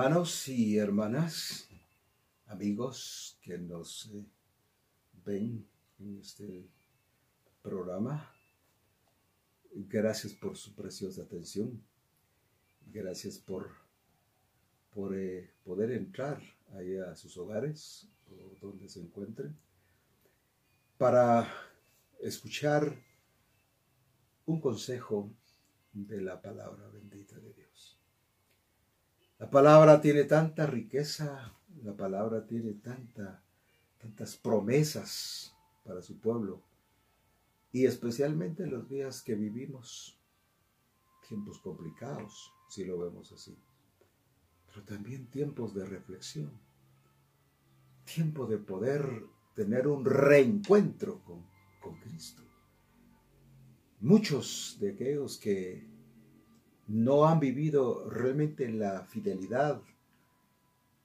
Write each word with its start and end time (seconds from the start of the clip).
Hermanos 0.00 0.48
y 0.48 0.78
hermanas, 0.78 1.68
amigos 2.46 3.38
que 3.42 3.58
nos 3.58 4.06
eh, 4.06 4.24
ven 5.26 5.68
en 5.98 6.18
este 6.18 6.70
programa, 7.60 8.32
gracias 9.74 10.32
por 10.32 10.56
su 10.56 10.74
preciosa 10.74 11.20
atención. 11.20 11.84
Gracias 12.86 13.38
por, 13.38 13.68
por 14.88 15.14
eh, 15.14 15.52
poder 15.62 15.90
entrar 15.90 16.40
ahí 16.72 16.96
a 16.96 17.14
sus 17.14 17.36
hogares 17.36 18.08
o 18.30 18.56
donde 18.58 18.88
se 18.88 19.00
encuentren 19.00 19.54
para 20.96 21.46
escuchar 22.20 22.96
un 24.46 24.62
consejo 24.62 25.30
de 25.92 26.22
la 26.22 26.40
palabra 26.40 26.88
bendita 26.88 27.38
de 27.38 27.52
Dios. 27.52 27.59
La 29.40 29.48
palabra 29.50 30.02
tiene 30.02 30.24
tanta 30.24 30.66
riqueza, 30.66 31.54
la 31.82 31.96
palabra 31.96 32.46
tiene 32.46 32.74
tanta, 32.74 33.42
tantas 33.98 34.36
promesas 34.36 35.56
para 35.82 36.02
su 36.02 36.20
pueblo 36.20 36.62
y 37.72 37.86
especialmente 37.86 38.64
en 38.64 38.70
los 38.70 38.86
días 38.90 39.22
que 39.22 39.34
vivimos, 39.34 40.20
tiempos 41.26 41.58
complicados, 41.60 42.52
si 42.68 42.84
lo 42.84 42.98
vemos 42.98 43.32
así, 43.32 43.56
pero 44.66 44.84
también 44.84 45.30
tiempos 45.30 45.72
de 45.72 45.86
reflexión, 45.86 46.52
tiempo 48.04 48.44
de 48.44 48.58
poder 48.58 49.24
tener 49.54 49.88
un 49.88 50.04
reencuentro 50.04 51.24
con, 51.24 51.46
con 51.80 51.98
Cristo. 52.00 52.42
Muchos 54.00 54.76
de 54.80 54.90
aquellos 54.90 55.38
que 55.38 55.89
no 56.90 57.24
han 57.24 57.38
vivido 57.38 58.10
realmente 58.10 58.68
la 58.68 59.04
fidelidad, 59.04 59.80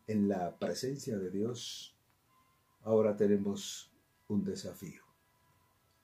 en 0.08 0.28
la 0.28 0.58
presencia 0.58 1.16
de 1.20 1.30
Dios, 1.30 1.96
ahora 2.82 3.16
tenemos 3.16 3.92
un 4.28 4.44
desafío. 4.44 5.04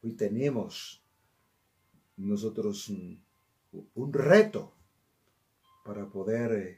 Hoy 0.03 0.11
tenemos 0.11 1.03
nosotros 2.17 2.89
un, 2.89 3.23
un 3.95 4.13
reto 4.13 4.71
para 5.83 6.07
poder 6.07 6.51
eh, 6.51 6.77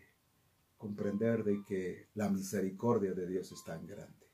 comprender 0.78 1.44
de 1.44 1.62
que 1.66 2.08
la 2.16 2.30
misericordia 2.30 3.14
de 3.14 3.28
Dios 3.28 3.52
es 3.52 3.66
tan 3.66 3.86
grande. 3.86 4.28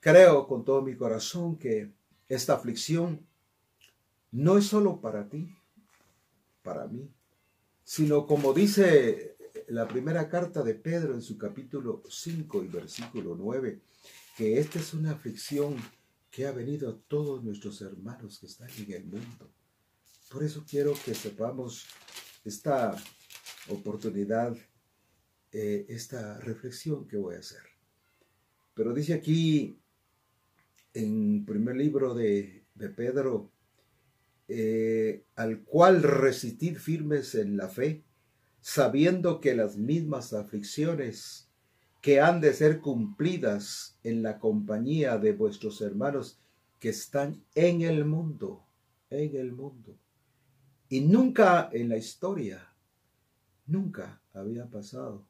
Creo 0.00 0.48
con 0.48 0.64
todo 0.64 0.82
mi 0.82 0.96
corazón 0.96 1.56
que 1.56 1.92
esta 2.28 2.54
aflicción 2.54 3.24
no 4.32 4.58
es 4.58 4.66
solo 4.66 5.00
para 5.00 5.28
ti, 5.28 5.56
para 6.66 6.88
mí, 6.88 7.08
sino 7.84 8.26
como 8.26 8.52
dice 8.52 9.36
la 9.68 9.86
primera 9.86 10.28
carta 10.28 10.64
de 10.64 10.74
Pedro 10.74 11.14
en 11.14 11.22
su 11.22 11.38
capítulo 11.38 12.02
5 12.08 12.64
y 12.64 12.66
versículo 12.66 13.36
9, 13.38 13.80
que 14.36 14.58
esta 14.58 14.80
es 14.80 14.92
una 14.92 15.12
aflicción 15.12 15.76
que 16.28 16.44
ha 16.44 16.50
venido 16.50 16.90
a 16.90 16.98
todos 17.06 17.44
nuestros 17.44 17.80
hermanos 17.82 18.40
que 18.40 18.46
están 18.46 18.68
en 18.78 18.92
el 18.92 19.04
mundo. 19.04 19.48
Por 20.28 20.42
eso 20.42 20.64
quiero 20.68 20.92
que 21.04 21.14
sepamos 21.14 21.86
esta 22.44 22.96
oportunidad, 23.68 24.56
eh, 25.52 25.86
esta 25.88 26.38
reflexión 26.40 27.06
que 27.06 27.16
voy 27.16 27.36
a 27.36 27.38
hacer. 27.38 27.62
Pero 28.74 28.92
dice 28.92 29.14
aquí 29.14 29.78
en 30.96 31.44
primer 31.44 31.76
libro 31.76 32.14
de, 32.14 32.64
Pedro, 32.96 33.52
eh, 34.48 35.24
al 35.34 35.62
cual 35.62 36.02
resistir 36.02 36.78
firmes 36.78 37.34
en 37.34 37.56
la 37.56 37.68
fe, 37.68 38.04
sabiendo 38.60 39.40
que 39.40 39.54
las 39.54 39.76
mismas 39.76 40.32
aflicciones 40.32 41.48
que 42.00 42.20
han 42.20 42.40
de 42.40 42.52
ser 42.52 42.80
cumplidas 42.80 43.98
en 44.02 44.22
la 44.22 44.38
compañía 44.38 45.18
de 45.18 45.32
vuestros 45.32 45.80
hermanos 45.80 46.38
que 46.78 46.90
están 46.90 47.42
en 47.54 47.82
el 47.82 48.04
mundo, 48.04 48.64
en 49.10 49.34
el 49.36 49.52
mundo. 49.52 49.98
Y 50.88 51.00
nunca 51.00 51.68
en 51.72 51.88
la 51.88 51.96
historia, 51.96 52.72
nunca 53.66 54.20
había 54.32 54.66
pasado 54.66 55.26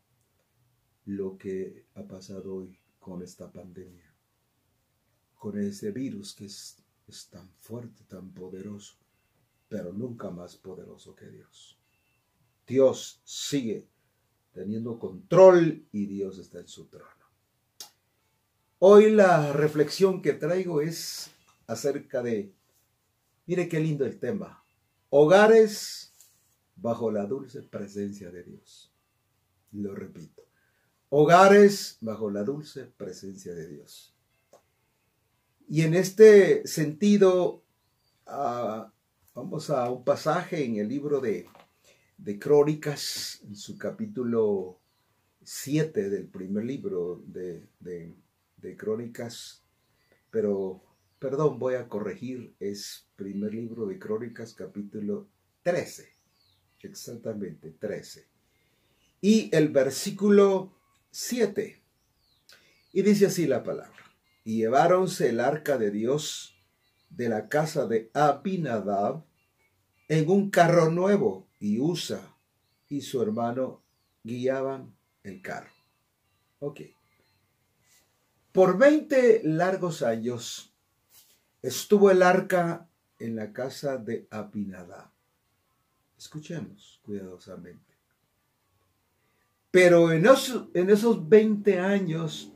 lo 1.07 1.39
que 1.39 1.87
ha 1.95 2.03
pasado 2.03 2.57
hoy 2.57 2.79
con 2.99 3.23
esta 3.23 3.51
pandemia 3.51 4.07
con 5.47 5.61
ese 5.61 5.93
virus 5.93 6.35
que 6.35 6.47
es, 6.47 6.83
tan 7.31 7.49
fuerte, 7.61 8.03
tan 8.09 8.33
poderoso, 8.33 8.97
pero 9.69 9.93
nunca 9.93 10.31
más 10.31 10.57
poderoso 10.57 11.15
que 11.15 11.29
Dios. 11.29 11.79
Dios 12.67 13.21
sigue 13.25 13.89
teniendo 14.53 14.99
control 14.99 15.87
y 15.93 16.07
Dios 16.07 16.39
está 16.39 16.61
en 16.61 16.69
su 16.69 16.87
trono. 16.87 17.11
Hoy 18.79 19.11
la 19.11 19.53
reflexión 19.53 20.23
que 20.23 20.33
traigo 20.33 20.81
es 20.81 21.31
acerca 21.67 22.23
de, 22.23 22.53
mire 23.47 23.69
qué 23.69 23.81
lindo 23.81 24.05
el 24.05 24.19
tema, 24.19 24.63
hogares 25.11 26.15
bajo 26.77 27.11
la 27.11 27.27
dulce 27.27 27.63
presencia 27.63 28.31
de 28.31 28.45
Dios. 28.45 28.93
Lo 29.73 29.95
repito, 29.95 30.47
hogares 31.11 31.99
bajo 32.01 32.31
la 32.31 32.45
dulce 32.45 32.85
presencia 32.85 33.55
de 33.55 33.69
Dios. 33.69 34.15
Y 35.69 35.83
en 35.83 35.95
este 35.95 36.67
sentido, 36.67 37.63
ah, 38.27 38.93
vamos 39.37 39.69
a 39.69 39.91
un 39.91 40.03
pasaje 40.03 40.65
en 40.65 40.77
el 40.77 40.89
libro 40.89 41.21
de, 41.21 41.47
Crónicas, 42.41 43.43
en 43.47 43.55
su 43.55 43.77
capítulo 43.77 44.81
7 45.45 46.09
del 46.09 46.27
primer 46.27 46.65
libro 46.65 47.23
de, 47.27 47.69
de 47.79 48.77
Crónicas, 48.79 49.63
pero, 50.31 50.83
perdón, 51.19 51.59
voy 51.59 51.75
a 51.75 51.87
corregir, 51.87 52.55
es 52.61 53.11
primer 53.15 53.53
libro 53.53 53.85
de 53.85 53.99
Crónicas, 53.99 54.55
capítulo 54.55 55.29
13, 55.65 56.09
exactamente 56.81 57.73
13. 57.73 58.27
Y 59.21 59.55
el 59.55 59.69
versículo 59.69 60.73
7. 61.11 61.83
Y 62.95 63.03
dice 63.03 63.27
así 63.27 63.47
la 63.47 63.63
palabra 63.63 63.93
y 64.45 64.57
lleváronse 64.57 65.29
el 65.29 65.41
arca 65.41 65.77
de 65.77 65.91
Dios 65.91 66.56
de 67.17 67.29
la 67.31 67.49
casa 67.49 67.87
de 67.87 68.11
Abinadab 68.13 69.25
en 70.09 70.29
un 70.29 70.51
carro 70.51 70.91
nuevo 70.91 71.49
y 71.59 71.81
Usa 71.81 72.37
y 72.89 73.01
su 73.01 73.23
hermano 73.23 73.83
guiaban 74.23 74.95
el 75.23 75.41
carro. 75.41 75.73
Ok. 76.59 76.83
Por 78.53 78.79
20 78.79 79.43
largos 79.45 80.03
años 80.03 80.75
estuvo 81.63 82.11
el 82.11 82.23
arca 82.23 82.89
en 83.19 83.35
la 83.35 83.53
casa 83.53 83.97
de 83.97 84.29
Abinadab. 84.31 85.11
Escuchemos 86.19 87.01
cuidadosamente. 87.03 87.95
Pero 89.71 90.13
en 90.13 90.27
esos, 90.27 90.69
en 90.75 90.91
esos 90.91 91.29
20 91.29 91.79
años 91.81 92.53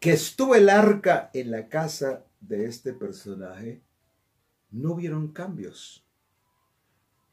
que 0.00 0.12
estuvo 0.12 0.54
el 0.54 0.68
arca 0.68 1.30
en 1.34 1.50
la 1.50 1.68
casa 1.68 2.26
de 2.46 2.66
este 2.66 2.92
personaje, 2.92 3.82
no 4.70 4.92
hubieron 4.92 5.32
cambios. 5.32 6.04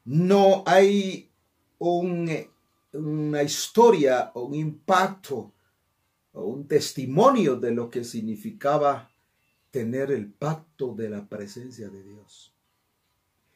No 0.06 0.64
hay 0.66 1.32
una 1.80 3.44
historia 3.44 4.32
un 4.36 4.54
impacto 4.54 5.54
o 6.34 6.46
un 6.46 6.68
testimonio 6.68 7.56
de 7.56 7.72
lo 7.72 7.90
que 7.90 8.04
significaba 8.04 9.12
tener 9.72 10.12
el 10.12 10.32
pacto 10.32 10.94
de 10.94 11.10
la 11.10 11.28
presencia 11.28 11.90
de 11.90 12.04
Dios. 12.04 12.54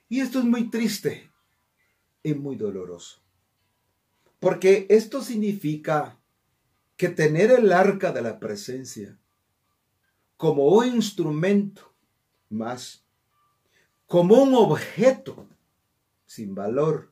Y 0.10 0.20
esto 0.20 0.40
es 0.40 0.46
muy 0.46 0.70
triste 0.70 1.30
y 2.24 2.34
muy 2.34 2.56
doloroso. 2.56 3.22
Porque 4.40 4.88
esto 4.90 5.22
significa 5.22 6.20
que 6.96 7.10
tener 7.10 7.52
el 7.52 7.72
arca 7.72 8.12
de 8.12 8.22
la 8.22 8.40
presencia 8.40 9.18
como 10.38 10.68
un 10.68 10.86
instrumento 10.86 11.94
más, 12.50 13.04
como 14.06 14.36
un 14.42 14.54
objeto 14.54 15.48
sin 16.26 16.54
valor, 16.54 17.12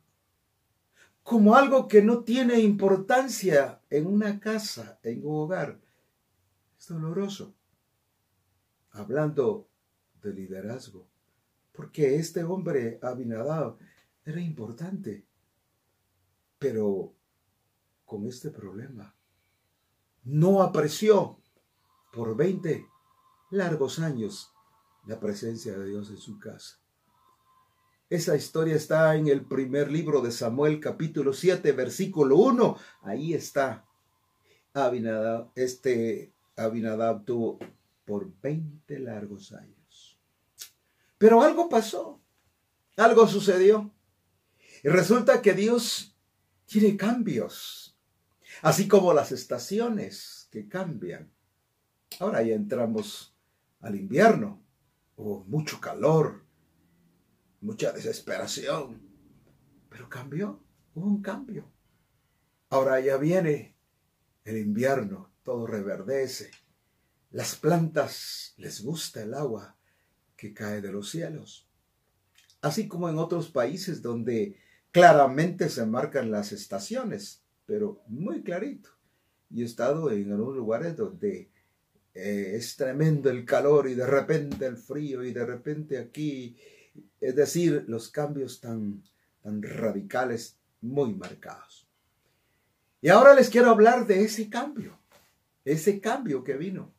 como 1.23 1.55
algo 1.55 1.87
que 1.87 2.03
no 2.03 2.23
tiene 2.23 2.59
importancia 2.59 3.81
en 3.89 4.05
una 4.05 4.39
casa, 4.39 4.99
en 5.01 5.25
un 5.25 5.43
hogar, 5.43 5.81
es 6.77 6.87
doloroso. 6.87 7.55
Hablando 8.91 9.67
de 10.21 10.31
liderazgo, 10.31 11.07
porque 11.73 12.15
este 12.15 12.43
hombre 12.43 12.99
Abinadab 13.01 13.77
era 14.23 14.39
importante, 14.39 15.25
pero 16.59 17.13
con 18.05 18.27
este 18.27 18.51
problema 18.51 19.13
no 20.23 20.61
apreció 20.61 21.39
por 22.13 22.35
20 22.35 22.85
largos 23.55 23.99
años 23.99 24.53
la 25.05 25.19
presencia 25.19 25.77
de 25.77 25.89
Dios 25.89 26.09
en 26.09 26.17
su 26.17 26.39
casa. 26.39 26.79
Esa 28.09 28.35
historia 28.35 28.75
está 28.75 29.15
en 29.15 29.27
el 29.27 29.45
primer 29.45 29.91
libro 29.91 30.21
de 30.21 30.31
Samuel, 30.31 30.79
capítulo 30.79 31.33
7, 31.33 31.71
versículo 31.71 32.37
1. 32.37 32.77
Ahí 33.01 33.33
está. 33.33 33.85
Abinadab, 34.73 35.51
este 35.55 36.33
Abinadab 36.55 37.25
tuvo 37.25 37.57
por 38.05 38.31
20 38.41 38.99
largos 38.99 39.51
años. 39.53 40.19
Pero 41.17 41.41
algo 41.41 41.67
pasó, 41.69 42.21
algo 42.95 43.27
sucedió. 43.27 43.91
Y 44.83 44.89
resulta 44.89 45.41
que 45.41 45.53
Dios 45.53 46.15
tiene 46.65 46.97
cambios, 46.97 47.97
así 48.61 48.87
como 48.87 49.13
las 49.13 49.31
estaciones 49.31 50.47
que 50.51 50.67
cambian. 50.67 51.31
Ahora 52.19 52.43
ya 52.43 52.53
entramos 52.53 53.34
al 53.85 53.95
invierno, 53.95 54.65
hubo 55.15 55.43
mucho 55.43 55.79
calor, 55.79 56.43
mucha 57.61 57.91
desesperación, 57.91 58.99
pero 59.89 60.09
cambió, 60.09 60.59
hubo 60.95 61.05
un 61.05 61.21
cambio. 61.21 61.71
Ahora 62.69 62.99
ya 62.99 63.17
viene 63.17 63.77
el 64.43 64.57
invierno, 64.57 65.31
todo 65.43 65.67
reverdece. 65.67 66.49
Las 67.29 67.57
plantas 67.57 68.55
les 68.57 68.81
gusta 68.81 69.21
el 69.21 69.35
agua 69.35 69.77
que 70.35 70.51
cae 70.51 70.81
de 70.81 70.91
los 70.91 71.11
cielos. 71.11 71.69
Así 72.61 72.87
como 72.87 73.07
en 73.07 73.19
otros 73.19 73.51
países 73.51 74.01
donde 74.01 74.57
claramente 74.89 75.69
se 75.69 75.85
marcan 75.85 76.31
las 76.31 76.51
estaciones, 76.51 77.43
pero 77.67 78.01
muy 78.07 78.41
clarito. 78.41 78.89
Y 79.51 79.61
he 79.61 79.65
estado 79.65 80.09
en 80.09 80.31
algunos 80.31 80.55
lugares 80.55 80.97
donde 80.97 81.51
eh, 82.15 82.55
es 82.55 82.77
tremendo 82.77 83.29
el 83.29 83.43
calor 83.43 83.89
y 83.89 83.93
de 83.93 84.07
repente 84.07 84.65
el 84.65 84.77
frío 84.77 85.21
y 85.21 85.33
de 85.33 85.45
repente 85.45 85.97
aquí, 85.97 86.57
es 87.19 87.35
decir, 87.35 87.83
los 87.87 88.09
cambios 88.09 88.61
tan, 88.61 89.03
tan 89.43 89.61
radicales, 89.61 90.57
muy 90.79 91.13
marcados. 91.13 91.89
Y 93.01 93.09
ahora 93.09 93.33
les 93.33 93.49
quiero 93.49 93.69
hablar 93.69 94.07
de 94.07 94.23
ese 94.23 94.49
cambio, 94.49 94.97
ese 95.65 95.99
cambio 95.99 96.43
que 96.43 96.53
vino. 96.53 96.93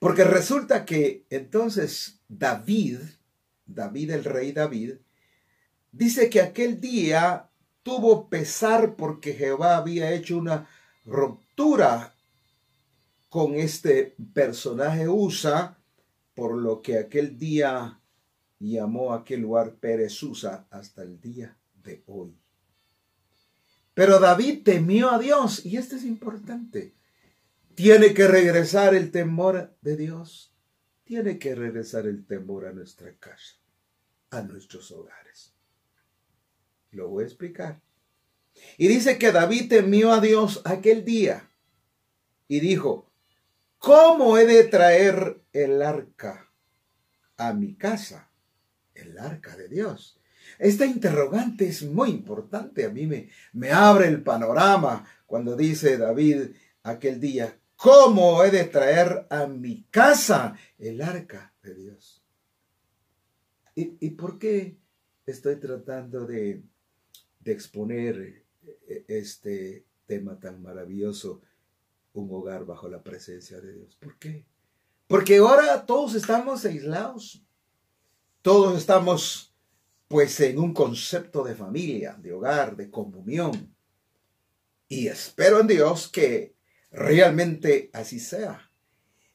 Porque 0.00 0.24
resulta 0.24 0.84
que 0.84 1.24
entonces 1.30 2.20
David, 2.28 2.98
David 3.66 4.10
el 4.10 4.24
rey 4.24 4.50
David, 4.50 4.94
dice 5.92 6.28
que 6.28 6.40
aquel 6.40 6.80
día 6.80 7.50
tuvo 7.84 8.28
pesar 8.28 8.96
porque 8.96 9.32
Jehová 9.32 9.76
había 9.76 10.12
hecho 10.12 10.36
una 10.36 10.68
ruptura 11.04 12.15
con 13.36 13.56
este 13.56 14.16
personaje 14.32 15.10
Usa, 15.10 15.76
por 16.34 16.56
lo 16.56 16.80
que 16.80 16.98
aquel 16.98 17.36
día 17.36 18.00
llamó 18.58 19.12
a 19.12 19.18
aquel 19.18 19.42
lugar 19.42 19.74
Pérez 19.74 20.22
Usa 20.22 20.66
hasta 20.70 21.02
el 21.02 21.20
día 21.20 21.54
de 21.84 22.02
hoy. 22.06 22.34
Pero 23.92 24.20
David 24.20 24.62
temió 24.64 25.10
a 25.10 25.18
Dios, 25.18 25.66
y 25.66 25.76
esto 25.76 25.96
es 25.96 26.04
importante. 26.04 26.94
Tiene 27.74 28.14
que 28.14 28.26
regresar 28.26 28.94
el 28.94 29.10
temor 29.10 29.76
de 29.82 29.98
Dios. 29.98 30.54
Tiene 31.04 31.38
que 31.38 31.54
regresar 31.54 32.06
el 32.06 32.24
temor 32.24 32.64
a 32.64 32.72
nuestra 32.72 33.14
casa, 33.16 33.56
a 34.30 34.40
nuestros 34.40 34.90
hogares. 34.92 35.52
Lo 36.90 37.10
voy 37.10 37.24
a 37.24 37.26
explicar. 37.26 37.82
Y 38.78 38.88
dice 38.88 39.18
que 39.18 39.30
David 39.30 39.68
temió 39.68 40.14
a 40.14 40.22
Dios 40.22 40.62
aquel 40.64 41.04
día 41.04 41.50
y 42.48 42.60
dijo, 42.60 43.05
¿cómo 43.78 44.38
he 44.38 44.46
de 44.46 44.64
traer 44.64 45.42
el 45.52 45.82
arca 45.82 46.50
a 47.36 47.52
mi 47.52 47.74
casa? 47.76 48.30
El 48.94 49.18
arca 49.18 49.56
de 49.56 49.68
Dios. 49.68 50.20
Esta 50.58 50.86
interrogante 50.86 51.66
es 51.66 51.82
muy 51.82 52.10
importante. 52.10 52.84
A 52.84 52.90
mí 52.90 53.06
me, 53.06 53.30
me 53.52 53.70
abre 53.70 54.08
el 54.08 54.22
panorama 54.22 55.06
cuando 55.26 55.56
dice 55.56 55.98
David 55.98 56.52
aquel 56.82 57.20
día, 57.20 57.58
¿cómo 57.76 58.42
he 58.44 58.50
de 58.50 58.64
traer 58.64 59.26
a 59.28 59.46
mi 59.46 59.84
casa 59.90 60.56
el 60.78 61.02
arca 61.02 61.52
de 61.62 61.74
Dios? 61.74 62.22
¿Y, 63.74 63.96
y 64.00 64.10
por 64.10 64.38
qué 64.38 64.78
estoy 65.26 65.56
tratando 65.56 66.24
de 66.24 66.62
de 67.46 67.52
exponer 67.52 68.44
eh, 68.88 69.04
este 69.06 69.86
tema 70.04 70.38
tan 70.38 70.60
maravilloso, 70.60 71.40
un 72.20 72.28
hogar 72.32 72.64
bajo 72.64 72.88
la 72.88 73.02
presencia 73.02 73.60
de 73.60 73.72
Dios. 73.72 73.96
¿Por 73.96 74.18
qué? 74.18 74.46
Porque 75.06 75.38
ahora 75.38 75.86
todos 75.86 76.14
estamos 76.14 76.64
aislados, 76.64 77.42
todos 78.42 78.76
estamos 78.76 79.54
pues 80.08 80.38
en 80.40 80.58
un 80.58 80.72
concepto 80.72 81.44
de 81.44 81.54
familia, 81.54 82.16
de 82.18 82.32
hogar, 82.32 82.76
de 82.76 82.90
comunión. 82.90 83.74
Y 84.88 85.08
espero 85.08 85.60
en 85.60 85.66
Dios 85.66 86.08
que 86.08 86.56
realmente 86.90 87.90
así 87.92 88.20
sea. 88.20 88.70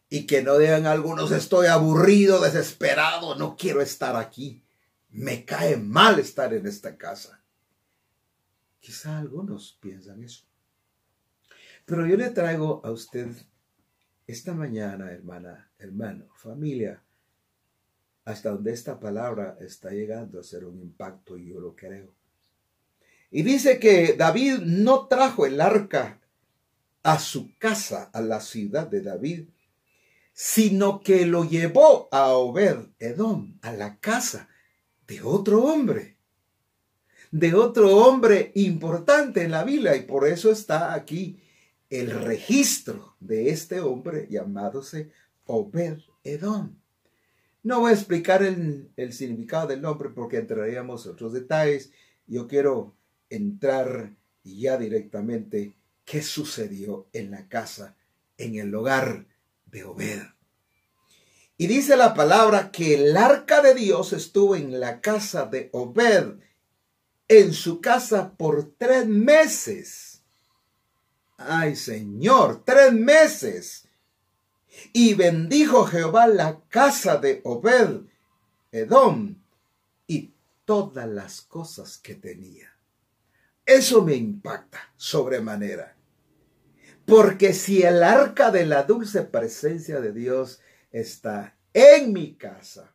Y 0.10 0.26
que 0.26 0.44
no 0.44 0.58
digan 0.58 0.88
algunos, 0.88 1.32
estoy 1.32 1.68
aburrido, 1.68 2.42
desesperado, 2.42 3.36
no 3.36 3.56
quiero 3.56 3.82
estar 3.82 4.18
aquí. 4.18 4.66
Me 5.10 5.46
cae 5.46 5.78
mal 5.78 6.20
estar 6.20 6.54
en 6.54 6.66
esta 6.68 6.98
casa. 6.98 7.42
Quizá 8.82 9.20
algunos 9.20 9.78
piensan 9.80 10.24
eso. 10.24 10.51
Pero 11.92 12.08
yo 12.08 12.16
le 12.16 12.30
traigo 12.30 12.80
a 12.86 12.92
usted 12.92 13.28
esta 14.26 14.54
mañana, 14.54 15.12
hermana, 15.12 15.70
hermano, 15.78 16.30
familia, 16.38 17.04
hasta 18.24 18.52
donde 18.52 18.72
esta 18.72 18.98
palabra 18.98 19.58
está 19.60 19.90
llegando 19.90 20.40
a 20.40 20.44
ser 20.44 20.64
un 20.64 20.80
impacto 20.80 21.38
y 21.38 21.50
yo 21.50 21.60
lo 21.60 21.76
creo. 21.76 22.14
Y 23.30 23.44
dice 23.44 23.78
que 23.78 24.14
David 24.14 24.60
no 24.60 25.08
trajo 25.10 25.46
el 25.46 25.60
arca 25.60 26.22
a 27.04 27.20
su 27.20 27.58
casa, 27.58 28.10
a 28.14 28.22
la 28.22 28.40
ciudad 28.40 28.88
de 28.88 29.02
David, 29.02 29.50
sino 30.32 31.02
que 31.02 31.26
lo 31.26 31.44
llevó 31.44 32.08
a 32.14 32.30
Obed 32.30 32.86
Edom, 33.00 33.60
a 33.62 33.74
la 33.74 34.00
casa 34.00 34.48
de 35.08 35.22
otro 35.22 35.66
hombre 35.66 36.16
de 37.32 37.54
otro 37.54 37.96
hombre 37.96 38.52
importante 38.56 39.44
en 39.44 39.52
la 39.52 39.64
Biblia 39.64 39.96
y 39.96 40.02
por 40.02 40.28
eso 40.28 40.52
está 40.52 40.94
aquí 40.94 41.42
el 41.92 42.10
registro 42.10 43.16
de 43.20 43.50
este 43.50 43.82
hombre 43.82 44.28
llamándose 44.30 45.12
Obed 45.46 46.00
Edom. 46.24 46.78
No 47.64 47.82
voy 47.82 47.92
a 47.92 47.94
explicar 47.94 48.42
el, 48.42 49.14
significado 49.14 49.68
del 49.68 49.82
nombre 49.82 50.10
porque 50.10 50.38
entraríamos 50.38 51.06
en 51.06 51.12
otros 51.12 51.34
detalles. 51.34 51.92
Yo 52.26 52.48
quiero 52.48 52.96
entrar 53.30 54.16
ya 54.44 54.78
directamente 54.78 55.76
qué 56.06 56.22
sucedió 56.22 57.08
en 57.12 57.30
la 57.30 57.48
casa, 57.50 57.98
en 58.38 58.56
el 58.56 58.74
hogar 58.74 59.28
de 59.66 59.84
Obed. 59.84 60.22
Y 61.58 61.68
dice 61.68 61.98
la 61.98 62.14
palabra 62.14 62.72
que 62.72 62.96
el 62.96 63.16
arca 63.18 63.62
de 63.62 63.76
Dios 63.76 64.14
estuvo 64.14 64.56
en 64.56 64.80
la 64.80 65.02
casa 65.02 65.46
de 65.46 65.70
Obed 65.74 66.40
en 67.28 67.54
su 67.54 67.82
casa 67.82 68.34
por 68.36 68.74
tres 68.78 69.08
meses. 69.08 70.11
Ay 71.48 71.76
Señor, 71.76 72.64
tres 72.66 72.94
meses. 72.94 73.88
Y 74.94 75.14
bendijo 75.14 75.86
Jehová 75.86 76.28
la 76.28 76.62
casa 76.70 77.18
de 77.18 77.42
Obed, 77.44 78.02
Edom, 78.72 79.36
y 80.08 80.34
todas 80.66 81.08
las 81.08 81.42
cosas 81.42 81.98
que 81.98 82.16
tenía. 82.16 82.70
Eso 83.66 84.04
me 84.04 84.16
impacta 84.16 84.80
sobremanera. 84.96 85.96
Porque 87.06 87.54
si 87.54 87.84
el 87.84 88.04
arca 88.04 88.52
de 88.52 88.66
la 88.66 88.84
dulce 88.84 89.24
presencia 89.24 90.00
de 90.00 90.14
Dios 90.14 90.62
está 90.92 91.58
en 91.74 92.14
mi 92.14 92.36
casa, 92.36 92.94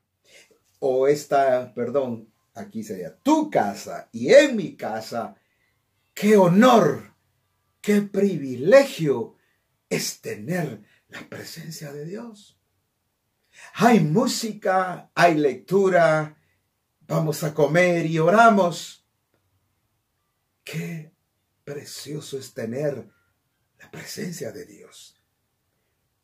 o 0.79 1.09
está, 1.09 1.73
perdón, 1.75 2.33
aquí 2.55 2.83
sería 2.83 3.17
tu 3.17 3.51
casa 3.51 4.09
y 4.13 4.33
en 4.33 4.57
mi 4.57 4.77
casa, 4.77 5.37
qué 6.15 6.37
honor, 6.37 7.15
qué 7.87 8.03
privilegio 8.03 9.37
es 9.89 10.21
tener 10.21 10.83
la 11.09 11.29
presencia 11.29 11.93
de 11.93 12.05
Dios. 12.05 12.59
Hay 13.75 14.01
música, 14.01 15.13
hay 15.15 15.37
lectura, 15.37 16.37
vamos 17.07 17.45
a 17.45 17.55
comer 17.55 18.07
y 18.07 18.19
oramos. 18.19 19.07
Qué 20.65 21.15
precioso 21.63 22.37
es 22.37 22.53
tener 22.53 23.09
la 23.79 23.91
presencia 23.93 24.51
de 24.51 24.67
Dios. 24.67 25.23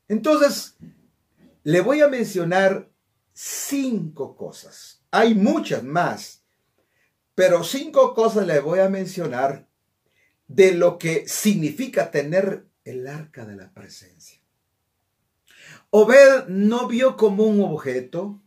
Entonces, 0.08 0.76
le 1.62 1.80
voy 1.80 2.00
a 2.00 2.08
mencionar 2.08 2.90
cinco 3.32 4.34
cosas 4.34 5.02
hay 5.12 5.34
muchas 5.34 5.84
más, 5.84 6.42
pero 7.34 7.62
cinco 7.62 8.14
cosas 8.14 8.46
le 8.46 8.58
voy 8.60 8.80
a 8.80 8.88
mencionar 8.88 9.68
de 10.54 10.74
lo 10.74 10.98
que 10.98 11.26
significa 11.26 12.10
tener 12.10 12.66
el 12.84 13.06
arca 13.06 13.46
de 13.46 13.56
la 13.56 13.72
presencia. 13.72 14.40
Obed 15.90 16.48
no 16.48 16.88
vio 16.88 17.16
como 17.16 17.44
un 17.44 17.60
objeto, 17.60 18.42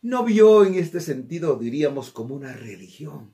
no 0.00 0.24
vio 0.24 0.64
en 0.64 0.74
este 0.74 1.00
sentido, 1.00 1.56
diríamos, 1.56 2.10
como 2.10 2.34
una 2.34 2.52
religión. 2.52 3.32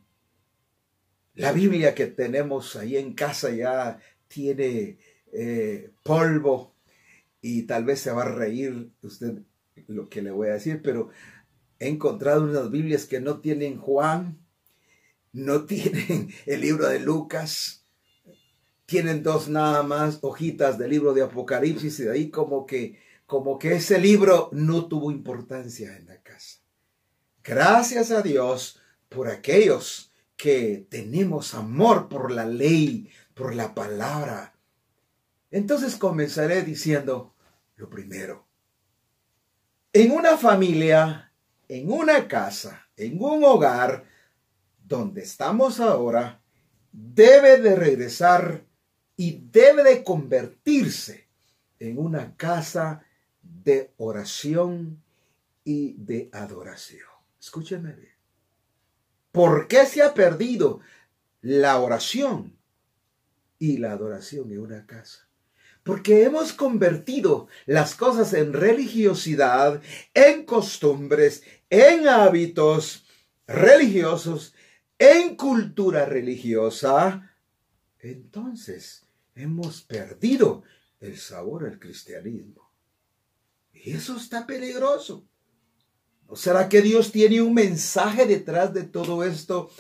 La 1.35 1.53
Biblia 1.53 1.95
que 1.95 2.07
tenemos 2.07 2.77
ahí 2.77 2.97
en 2.97 3.15
casa 3.15 3.51
ya 3.51 4.01
tiene 4.29 4.99
eh, 5.33 5.93
polvo 6.03 6.75
y 7.41 7.63
tal 7.63 7.85
vez 7.85 8.01
se 8.01 8.11
va 8.11 8.23
a 8.23 8.33
reír 8.33 8.91
usted 9.03 9.43
lo 9.87 10.09
que 10.09 10.23
le 10.23 10.31
voy 10.31 10.49
a 10.49 10.55
decir, 10.55 10.83
pero 10.83 11.11
he 11.79 11.89
encontrado 11.89 12.45
unas 12.45 12.71
Biblias 12.71 13.07
que 13.07 13.21
no 13.21 13.41
tienen 13.41 13.79
Juan, 13.79 14.39
no 15.33 15.65
tienen 15.65 16.31
el 16.47 16.61
libro 16.61 16.89
de 16.89 17.01
Lucas, 17.01 17.85
tienen 18.87 19.23
dos 19.23 19.49
nada 19.49 19.83
más 19.83 20.19
hojitas 20.23 20.79
del 20.79 20.91
libro 20.91 21.13
de 21.13 21.23
Apocalipsis 21.23 22.01
y 22.01 22.05
de 22.05 22.13
ahí 22.13 22.31
como 22.31 22.65
que 22.67 22.99
como 23.27 23.59
que 23.59 23.75
ese 23.75 23.99
libro 23.99 24.49
no 24.53 24.87
tuvo 24.87 25.11
importancia 25.11 25.95
en 25.99 26.07
la 26.07 26.17
casa. 26.23 26.61
Gracias 27.45 28.11
a 28.11 28.23
Dios 28.23 28.81
por 29.11 29.29
aquellos 29.29 30.11
que 30.35 30.87
tenemos 30.89 31.53
amor 31.53 32.09
por 32.09 32.31
la 32.31 32.47
ley, 32.47 33.11
por 33.35 33.55
la 33.55 33.75
palabra. 33.75 34.55
Entonces 35.51 35.97
comenzaré 35.97 36.63
diciendo 36.63 37.35
lo 37.77 37.91
primero. 37.91 38.47
En 39.93 40.13
una 40.13 40.39
familia, 40.39 41.33
en 41.69 41.93
una 41.93 42.29
casa, 42.29 42.89
en 42.97 43.23
un 43.23 43.45
hogar 43.45 44.07
donde 44.89 45.23
estamos 45.23 45.81
ahora, 45.81 46.41
debe 46.91 47.61
de 47.61 47.77
regresar 47.77 48.65
y 49.17 49.43
debe 49.53 49.85
de 49.85 50.03
convertirse 50.03 51.29
en 51.79 51.99
una 51.99 52.35
casa 52.37 53.05
de 53.43 53.93
oración 53.99 55.03
y 55.63 55.93
de 55.93 56.31
adoración. 56.33 57.07
Escúcheme 57.39 57.93
bien. 57.93 58.15
¿Por 59.31 59.69
qué 59.69 59.85
se 59.85 60.03
ha 60.03 60.15
perdido 60.15 60.81
la 61.43 61.79
oración 61.79 62.57
y 63.59 63.77
la 63.77 63.93
adoración 63.93 64.51
en 64.51 64.61
una 64.61 64.87
casa? 64.87 65.29
Porque 65.83 66.25
hemos 66.25 66.53
convertido 66.53 67.49
las 67.67 67.95
cosas 67.95 68.33
en 68.33 68.53
religiosidad, 68.53 69.83
en 70.15 70.45
costumbres, 70.45 71.43
en 71.71 72.09
hábitos 72.09 73.05
religiosos, 73.47 74.55
en 74.99 75.37
cultura 75.37 76.05
religiosa. 76.05 77.35
Entonces 78.01 79.07
hemos 79.35 79.83
perdido 79.83 80.63
el 81.01 81.17
sabor 81.17 81.67
al 81.67 81.79
cristianismo. 81.79 82.71
Y 83.73 83.93
eso 83.93 84.17
está 84.17 84.47
peligroso. 84.47 85.25
¿No 86.29 86.37
será 86.37 86.69
que 86.69 86.83
Dios 86.83 87.13
tiene 87.13 87.41
un 87.41 87.55
mensaje 87.55 88.27
detrás 88.27 88.75
de 88.75 88.85
todo 88.85 89.25
esto 89.25 89.71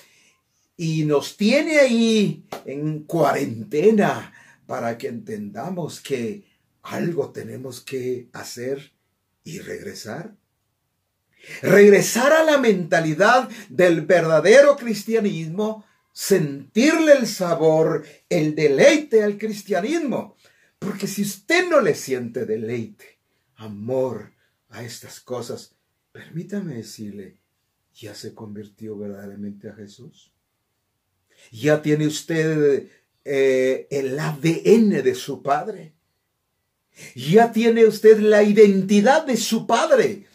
y 0.76 1.04
nos 1.04 1.36
tiene 1.36 1.78
ahí 1.78 2.46
en 2.64 3.02
cuarentena 3.04 4.32
para 4.66 4.96
que 4.96 5.08
entendamos 5.08 6.00
que 6.00 6.44
algo 6.82 7.32
tenemos 7.32 7.80
que 7.80 8.28
hacer 8.32 8.92
y 9.44 9.58
regresar? 9.58 10.36
Regresar 11.62 12.32
a 12.32 12.44
la 12.44 12.58
mentalidad 12.58 13.48
del 13.68 14.02
verdadero 14.02 14.76
cristianismo, 14.76 15.84
sentirle 16.12 17.12
el 17.12 17.26
sabor, 17.26 18.04
el 18.28 18.54
deleite 18.54 19.22
al 19.22 19.38
cristianismo. 19.38 20.36
Porque 20.78 21.06
si 21.06 21.22
usted 21.22 21.68
no 21.68 21.80
le 21.80 21.94
siente 21.94 22.46
deleite, 22.46 23.18
amor 23.56 24.32
a 24.68 24.82
estas 24.82 25.20
cosas, 25.20 25.74
permítame 26.12 26.76
decirle, 26.76 27.38
¿ya 27.94 28.14
se 28.14 28.34
convirtió 28.34 28.96
verdaderamente 28.96 29.68
a 29.68 29.74
Jesús? 29.74 30.32
¿Ya 31.50 31.82
tiene 31.82 32.06
usted 32.06 32.88
eh, 33.24 33.86
el 33.90 34.18
ADN 34.18 35.02
de 35.02 35.14
su 35.14 35.42
Padre? 35.42 35.94
¿Ya 37.14 37.52
tiene 37.52 37.84
usted 37.84 38.18
la 38.18 38.42
identidad 38.42 39.24
de 39.24 39.36
su 39.36 39.66
Padre? 39.66 40.26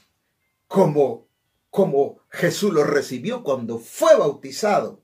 Como, 0.68 1.28
como 1.70 2.20
Jesús 2.30 2.74
lo 2.74 2.84
recibió 2.84 3.44
cuando 3.44 3.80
fue 3.80 4.16
bautizado 4.18 5.04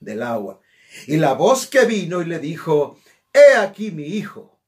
del 0.00 0.22
agua. 0.22 0.60
Y 1.06 1.16
la 1.16 1.32
voz 1.32 1.66
que 1.66 1.84
vino 1.84 2.22
y 2.22 2.26
le 2.26 2.38
dijo, 2.38 2.98
he 3.32 3.56
aquí 3.56 3.90
mi 3.90 4.04
hijo 4.04 4.60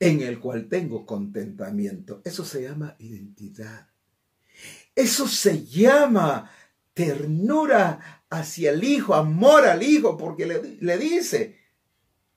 en 0.00 0.20
el 0.20 0.38
cual 0.38 0.68
tengo 0.68 1.06
contentamiento. 1.06 2.20
Eso 2.24 2.44
se 2.44 2.62
llama 2.62 2.96
identidad. 2.98 3.88
Eso 4.94 5.28
se 5.28 5.64
llama 5.64 6.50
ternura 6.92 8.24
hacia 8.28 8.72
el 8.72 8.82
Hijo, 8.82 9.14
amor 9.14 9.64
al 9.66 9.82
Hijo, 9.82 10.16
porque 10.16 10.46
le, 10.80 10.98
dice 10.98 11.56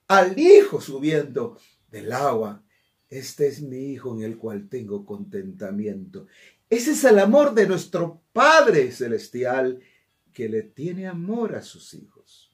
al 0.07 0.37
Hijo 0.37 0.81
subiendo 0.81 1.57
del 1.89 2.11
agua, 2.11 2.63
este 3.09 3.47
es 3.47 3.61
mi 3.61 3.91
Hijo 3.91 4.15
en 4.15 4.23
el 4.23 4.37
cual 4.37 4.69
tengo 4.69 5.05
contentamiento. 5.05 6.27
Ese 6.71 6.91
es 6.91 7.03
el 7.03 7.19
amor 7.19 7.53
de 7.53 7.67
nuestro 7.67 8.23
Padre 8.31 8.93
Celestial 8.93 9.81
que 10.31 10.47
le 10.47 10.63
tiene 10.63 11.05
amor 11.05 11.53
a 11.53 11.61
sus 11.61 11.93
hijos. 11.93 12.49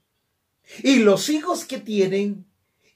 Y 0.81 0.97
los 1.03 1.29
hijos 1.29 1.65
que 1.65 1.77
tienen 1.77 2.47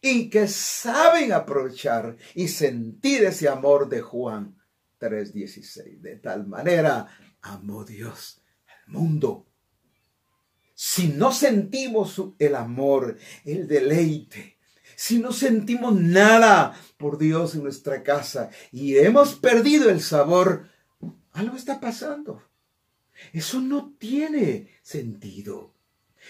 y 0.01 0.31
que 0.31 0.47
saben 0.47 1.31
aprovechar 1.31 2.17
y 2.33 2.47
sentir 2.47 3.23
ese 3.23 3.47
amor 3.47 3.87
de 3.87 4.01
Juan 4.01 4.57
3:16. 4.99 6.01
De 6.01 6.15
tal 6.15 6.47
manera 6.47 7.07
amó 7.43 7.85
Dios 7.85 8.41
al 8.65 8.91
mundo. 8.91 9.45
Si 10.73 11.09
no 11.09 11.31
sentimos 11.31 12.19
el 12.39 12.55
amor, 12.55 13.15
el 13.45 13.67
deleite, 13.67 14.57
si 14.95 15.19
no 15.19 15.31
sentimos 15.31 15.93
nada 15.93 16.73
por 16.97 17.19
Dios 17.19 17.53
en 17.53 17.61
nuestra 17.61 18.01
casa 18.01 18.49
y 18.71 18.97
hemos 18.97 19.35
perdido 19.35 19.91
el 19.91 20.01
sabor, 20.01 20.70
algo 21.33 21.55
está 21.55 21.79
pasando. 21.79 22.43
Eso 23.33 23.61
no 23.61 23.93
tiene 23.97 24.79
sentido. 24.81 25.73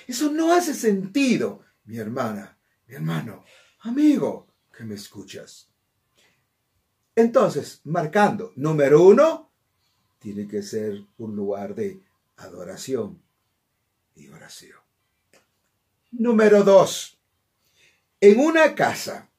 Eso 0.07 0.31
no 0.31 0.53
hace 0.53 0.73
sentido, 0.73 1.63
mi 1.85 1.97
hermana, 1.97 2.57
mi 2.87 2.95
hermano 2.95 3.43
amigo 3.81 4.47
que 4.75 4.83
me 4.83 4.95
escuchas. 4.95 5.69
Entonces, 7.15 7.81
marcando, 7.83 8.53
número 8.55 9.03
uno, 9.03 9.51
tiene 10.19 10.47
que 10.47 10.61
ser 10.61 11.03
un 11.17 11.35
lugar 11.35 11.75
de 11.75 12.01
adoración 12.37 13.21
y 14.15 14.27
oración. 14.29 14.79
Número 16.11 16.63
dos, 16.63 17.17
en 18.19 18.39
una 18.39 18.75
casa, 18.75 19.29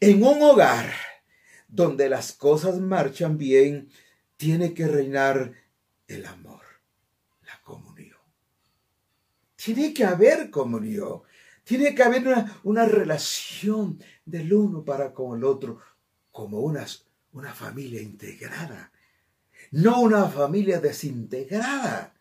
en 0.00 0.22
un 0.22 0.42
hogar 0.42 0.92
donde 1.68 2.08
las 2.08 2.32
cosas 2.32 2.78
marchan 2.78 3.38
bien, 3.38 3.88
tiene 4.42 4.74
que 4.74 4.88
reinar 4.88 5.52
el 6.08 6.26
amor, 6.26 6.62
la 7.46 7.62
comunión. 7.62 8.18
Tiene 9.54 9.94
que 9.94 10.04
haber 10.04 10.50
comunión. 10.50 11.22
Tiene 11.62 11.94
que 11.94 12.02
haber 12.02 12.24
una, 12.64 12.84
relación 12.84 14.02
del 14.24 14.52
uno 14.52 14.84
para 14.84 15.14
con 15.14 15.38
el 15.38 15.44
otro, 15.44 15.78
como 16.32 16.58
una, 16.58 16.84
una 17.34 17.54
familia 17.54 18.02
integrada, 18.02 18.90
no 19.70 20.00
una 20.00 20.24
familia 20.24 20.80
desintegrada, 20.80 22.12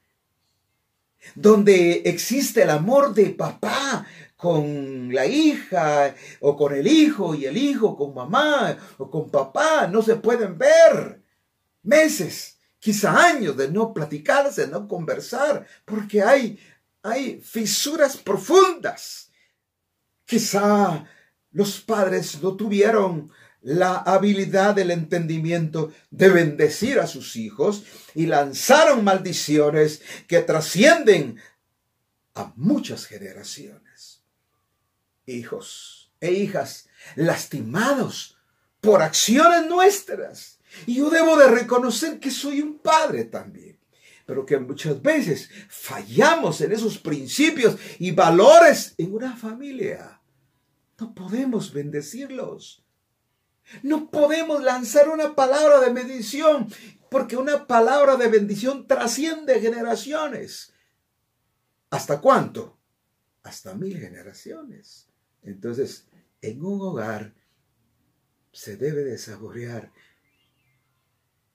donde 1.33 2.03
existe 2.05 2.61
el 2.61 2.69
amor 2.69 3.15
de 3.15 3.31
papá 3.31 4.05
con 4.37 5.11
la 5.11 5.25
hija 5.25 6.13
o 6.39 6.55
con 6.55 6.75
el 6.75 6.85
hijo 6.85 7.33
y 7.33 7.45
el 7.45 7.57
hijo 7.57 7.97
con 7.97 8.13
mamá 8.13 8.77
o 8.99 9.09
con 9.09 9.31
papá, 9.31 9.87
no 9.87 10.03
se 10.03 10.17
pueden 10.17 10.59
ver 10.59 11.20
meses, 11.83 12.57
quizá 12.79 13.27
años 13.27 13.57
de 13.57 13.69
no 13.69 13.93
platicarse, 13.93 14.65
de 14.65 14.71
no 14.71 14.87
conversar, 14.87 15.65
porque 15.85 16.21
hay, 16.21 16.59
hay 17.03 17.41
fisuras 17.41 18.17
profundas 18.17 19.31
Quizá 20.31 21.05
los 21.51 21.81
padres 21.81 22.41
no 22.41 22.55
tuvieron 22.55 23.33
la 23.59 23.97
habilidad 23.97 24.73
del 24.73 24.91
entendimiento 24.91 25.91
de 26.09 26.29
bendecir 26.29 27.01
a 27.01 27.07
sus 27.07 27.35
hijos 27.35 27.83
y 28.15 28.27
lanzaron 28.27 29.03
maldiciones 29.03 30.01
que 30.29 30.39
trascienden 30.39 31.37
a 32.33 32.53
muchas 32.55 33.07
generaciones. 33.07 34.23
Hijos 35.25 36.13
e 36.21 36.31
hijas 36.31 36.87
lastimados 37.15 38.37
por 38.79 39.01
acciones 39.01 39.69
nuestras. 39.69 40.60
Y 40.85 40.95
yo 40.95 41.09
debo 41.09 41.37
de 41.37 41.47
reconocer 41.47 42.19
que 42.19 42.31
soy 42.31 42.61
un 42.61 42.79
padre 42.79 43.25
también 43.25 43.81
pero 44.31 44.45
que 44.45 44.57
muchas 44.57 45.01
veces 45.01 45.49
fallamos 45.67 46.61
en 46.61 46.71
esos 46.71 46.97
principios 46.99 47.77
y 47.99 48.11
valores 48.11 48.95
en 48.97 49.13
una 49.13 49.35
familia. 49.35 50.21
No 50.97 51.13
podemos 51.13 51.73
bendecirlos. 51.73 52.81
No 53.83 54.09
podemos 54.09 54.63
lanzar 54.63 55.09
una 55.09 55.35
palabra 55.35 55.81
de 55.81 55.91
bendición 55.91 56.67
Porque 57.09 57.35
una 57.35 57.67
palabra 57.67 58.15
de 58.15 58.29
bendición 58.29 58.87
trasciende 58.87 59.59
generaciones. 59.59 60.73
¿Hasta 61.89 62.21
cuánto? 62.21 62.79
Hasta 63.43 63.75
mil 63.75 63.99
generaciones. 63.99 65.09
Entonces, 65.43 66.07
en 66.41 66.63
un 66.63 66.79
hogar 66.79 67.33
se 68.53 68.77
debe 68.77 69.03
de 69.03 69.17
saborear 69.17 69.91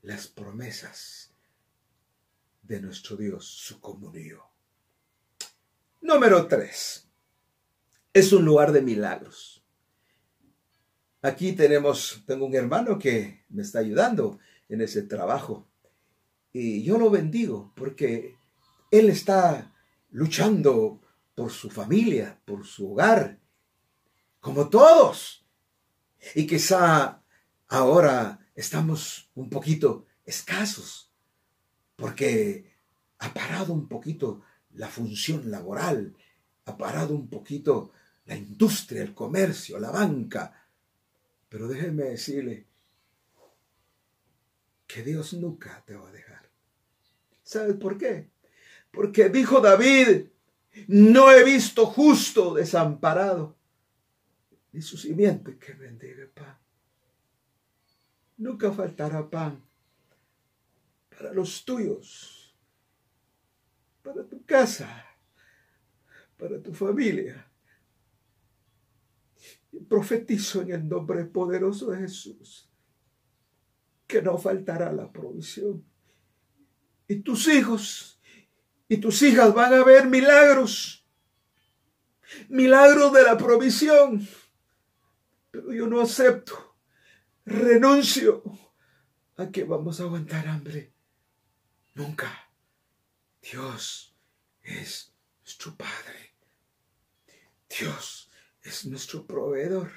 las 0.07 0.29
promesas 0.29 1.33
de 2.63 2.81
nuestro 2.81 3.17
Dios, 3.17 3.45
su 3.45 3.81
comunión. 3.81 4.41
Número 6.01 6.47
tres, 6.47 7.09
es 8.13 8.33
un 8.33 8.45
lugar 8.45 8.71
de 8.71 8.83
milagros. 8.83 9.65
Aquí 11.23 11.55
tenemos, 11.55 12.23
tengo 12.25 12.47
un 12.47 12.55
hermano 12.55 13.01
que 13.01 13.45
me 13.49 13.63
está 13.63 13.81
ayudando 13.81 14.39
en 14.69 14.81
ese 14.81 15.03
trabajo 15.03 15.67
y 16.53 16.85
yo 16.85 16.99
lo 16.99 17.11
bendigo 17.11 17.73
porque 17.75 18.37
él 18.93 19.11
está 19.11 19.75
luchando 20.11 21.01
por 21.35 21.51
su 21.51 21.69
familia, 21.69 22.41
por 22.45 22.65
su 22.65 22.93
hogar, 22.93 23.41
como 24.39 24.69
todos. 24.69 25.45
Y 26.37 26.47
quizá 26.47 27.25
ahora 27.67 28.46
estamos 28.57 29.31
un 29.35 29.49
poquito 29.51 30.07
escasos 30.25 31.13
porque 31.95 32.75
ha 33.19 33.33
parado 33.33 33.73
un 33.73 33.87
poquito 33.87 34.43
la 34.75 34.89
función 34.89 35.51
laboral, 35.51 36.15
ha 36.65 36.77
parado 36.77 37.15
un 37.15 37.29
poquito 37.29 37.93
la 38.25 38.37
industria, 38.37 39.03
el 39.03 39.15
comercio, 39.15 39.79
la 39.79 39.91
banca. 39.91 40.69
Pero 41.49 41.69
déjeme 41.69 42.05
decirle 42.05 42.67
que 44.87 45.03
Dios 45.03 45.33
nunca 45.35 45.83
te 45.87 45.95
va 45.95 46.09
a 46.09 46.13
dejar. 46.13 46.51
¿Sabes 47.43 47.77
por 47.77 47.97
qué? 47.97 48.31
Porque 48.91 49.29
dijo 49.29 49.61
David, 49.61 50.27
no 50.89 51.31
he 51.31 51.45
visto 51.45 51.87
justo 51.87 52.55
desamparado, 52.55 53.57
ni 54.73 54.83
su 54.83 54.97
simiente 54.99 55.57
que 55.57 55.73
bendiga 55.75 56.27
pan. 56.35 56.66
Nunca 58.37 58.71
faltará 58.73 59.29
pan 59.29 59.63
para 61.11 61.33
los 61.33 61.65
tuyos, 61.65 62.55
para 64.03 64.27
tu 64.29 64.45
casa, 64.45 65.05
para 66.37 66.63
tu 66.63 66.73
familia. 66.75 67.51
Profetizo 69.89 70.63
en 70.63 70.73
el 70.73 70.89
nombre 70.89 71.25
poderoso 71.25 71.91
de 71.91 71.99
Jesús 71.99 72.71
que 74.07 74.23
no 74.23 74.39
faltará 74.39 74.93
la 74.93 75.11
provisión. 75.11 75.85
Y 77.09 77.21
tus 77.21 77.49
hijos 77.49 78.21
y 78.89 78.99
tus 78.99 79.23
hijas 79.23 79.53
van 79.53 79.75
a 79.75 79.85
ver 79.85 80.07
milagros, 80.07 81.07
milagros 82.49 83.13
de 83.13 83.23
la 83.23 83.37
provisión. 83.37 84.27
Pero 85.51 85.73
yo 85.73 85.87
no 85.87 86.01
acepto, 86.01 86.66
renuncio 87.47 88.43
a 89.37 89.51
que 89.51 89.65
vamos 89.65 90.01
a 90.01 90.05
aguantar 90.05 90.47
hambre. 90.49 90.93
Nunca. 91.95 92.51
Dios 93.41 94.15
es 94.63 95.13
nuestro 95.43 95.77
Padre. 95.77 96.35
Dios 97.79 98.31
es 98.63 98.85
nuestro 98.87 99.27
proveedor. 99.27 99.91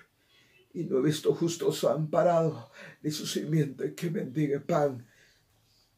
Y 0.72 0.84
no 0.84 1.00
he 1.00 1.01
visto 1.01 1.34
justo 1.34 1.72
amparado 1.89 2.72
ni 3.01 3.12
su 3.12 3.25
simiente 3.25 3.96
que 3.96 4.10
bendiga 4.10 4.62
pan. 4.62 5.08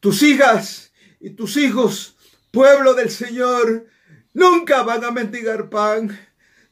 Tus 0.00 0.22
hijas 0.22 0.92
y 1.20 1.30
tus 1.30 1.56
hijos, 1.58 2.16
pueblo 2.50 2.94
del 2.94 3.10
Señor, 3.10 3.86
nunca 4.32 4.82
van 4.82 5.04
a 5.04 5.10
mendigar 5.10 5.68
pan. 5.68 6.18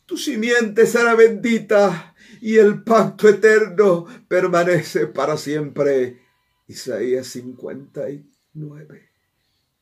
Tu 0.07 0.17
simiente 0.17 0.87
será 0.87 1.15
bendita 1.15 2.10
y 2.41 2.57
el 2.57 2.83
pacto 2.83 3.29
eterno 3.29 4.07
permanece 4.27 5.07
para 5.07 5.37
siempre. 5.37 6.23
Isaías 6.67 7.27
59. 7.29 9.09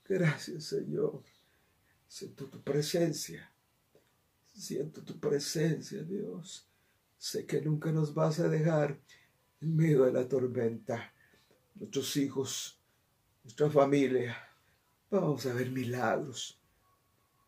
Gracias, 0.09 0.65
Señor. 0.65 1.23
Siento 2.07 2.47
tu 2.47 2.63
presencia. 2.63 3.53
Siento 4.55 5.03
tu 5.03 5.21
presencia, 5.21 6.03
Dios. 6.03 6.67
Sé 7.17 7.47
que 7.47 7.61
nunca 7.61 7.93
nos 7.93 8.15
vas 8.15 8.41
a 8.41 8.49
dejar 8.49 8.99
en 9.61 9.77
medio 9.77 10.05
de 10.05 10.13
la 10.13 10.27
tormenta. 10.27 11.13
Nuestros 11.75 12.17
hijos, 12.17 12.81
nuestra 13.45 13.71
familia. 13.71 14.37
Vamos 15.11 15.47
a 15.47 15.53
ver 15.53 15.71
milagros. 15.71 16.61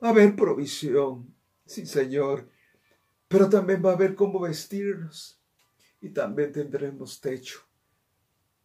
A 0.00 0.10
haber 0.10 0.36
provisión. 0.36 1.34
Sí, 1.66 1.84
Señor. 1.86 2.48
Pero 3.30 3.48
también 3.48 3.80
va 3.80 3.90
a 3.90 3.94
haber 3.94 4.16
cómo 4.16 4.40
vestirnos. 4.40 5.40
Y 6.00 6.08
también 6.08 6.50
tendremos 6.50 7.20
techo 7.20 7.60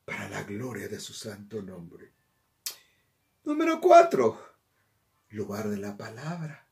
para 0.05 0.27
la 0.27 0.41
gloria 0.41 0.87
de 0.87 0.99
su 0.99 1.13
santo 1.13 1.61
nombre. 1.61 2.11
Número 3.43 3.79
cuatro, 3.79 4.39
lugar 5.29 5.69
de 5.69 5.77
la 5.77 5.95
palabra. 5.95 6.67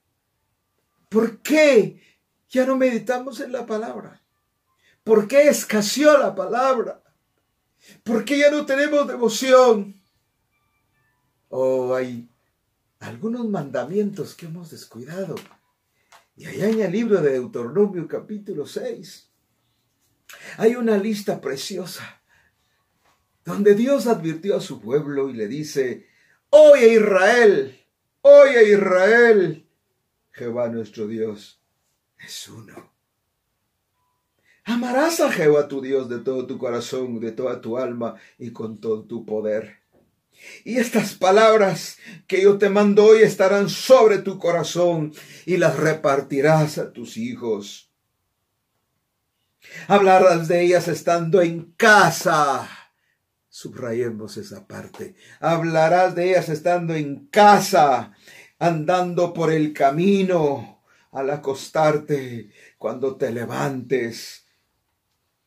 ¿Por 1.08 1.44
qué 1.44 2.02
ya 2.50 2.66
no 2.66 2.78
meditamos 2.78 3.40
en 3.42 3.52
la 3.52 3.68
palabra? 3.68 4.24
¿Por 5.04 5.28
qué 5.28 5.48
escaseó 5.48 6.18
la 6.18 6.34
palabra? 6.34 7.04
¿Por 8.04 8.26
qué 8.26 8.40
ya 8.40 8.50
no 8.50 8.66
tenemos 8.66 9.08
devoción? 9.08 10.02
Oh, 11.50 11.94
hay 11.94 12.28
algunos 13.02 13.48
mandamientos 13.48 14.34
que 14.34 14.48
hemos 14.48 14.72
descuidado. 14.72 15.36
Y 16.36 16.46
allá 16.46 16.70
en 16.70 16.82
el 16.82 16.92
libro 16.92 17.22
de 17.22 17.34
Deuteronomio 17.34 18.08
capítulo 18.08 18.66
6 18.66 19.30
hay 20.58 20.76
una 20.76 20.98
lista 20.98 21.40
preciosa 21.40 22.22
donde 23.46 23.76
Dios 23.76 24.08
advirtió 24.08 24.58
a 24.58 24.62
su 24.62 24.80
pueblo 24.82 25.30
y 25.30 25.34
le 25.34 25.48
dice, 25.48 26.08
Oye 26.50 26.94
Israel, 26.94 27.78
oye 28.22 28.72
Israel, 28.72 29.68
Jehová 30.32 30.70
nuestro 30.70 31.08
Dios 31.08 31.62
es 32.18 32.48
uno. 32.48 32.92
Amarás 34.64 35.20
a 35.20 35.32
Jehová 35.32 35.68
tu 35.68 35.82
Dios 35.82 36.08
de 36.08 36.20
todo 36.20 36.48
tu 36.48 36.58
corazón, 36.58 37.20
de 37.20 37.34
toda 37.34 37.60
tu 37.60 37.78
alma 37.78 38.16
y 38.40 38.52
con 38.52 38.80
todo 38.80 39.04
tu 39.04 39.26
poder. 39.26 39.83
Y 40.64 40.78
estas 40.78 41.14
palabras 41.14 41.98
que 42.28 42.42
yo 42.42 42.58
te 42.58 42.70
mando 42.70 43.06
hoy 43.06 43.22
estarán 43.22 43.70
sobre 43.70 44.20
tu 44.20 44.40
corazón 44.40 45.14
y 45.46 45.58
las 45.58 45.78
repartirás 45.78 46.78
a 46.78 46.92
tus 46.94 47.18
hijos. 47.18 47.92
Hablarás 49.88 50.48
de 50.48 50.62
ellas 50.62 50.88
estando 50.88 51.42
en 51.42 51.74
casa 51.78 52.70
Subrayemos 53.54 54.38
esa 54.38 54.66
parte. 54.66 55.14
Hablarás 55.40 56.16
de 56.16 56.32
ellas 56.32 56.50
estando 56.50 56.96
en 56.96 57.28
casa, 57.28 58.14
andando 58.58 59.32
por 59.32 59.52
el 59.52 59.74
camino, 59.74 60.82
al 61.12 61.30
acostarte, 61.30 62.50
cuando 62.80 63.16
te 63.16 63.32
levantes. 63.32 64.48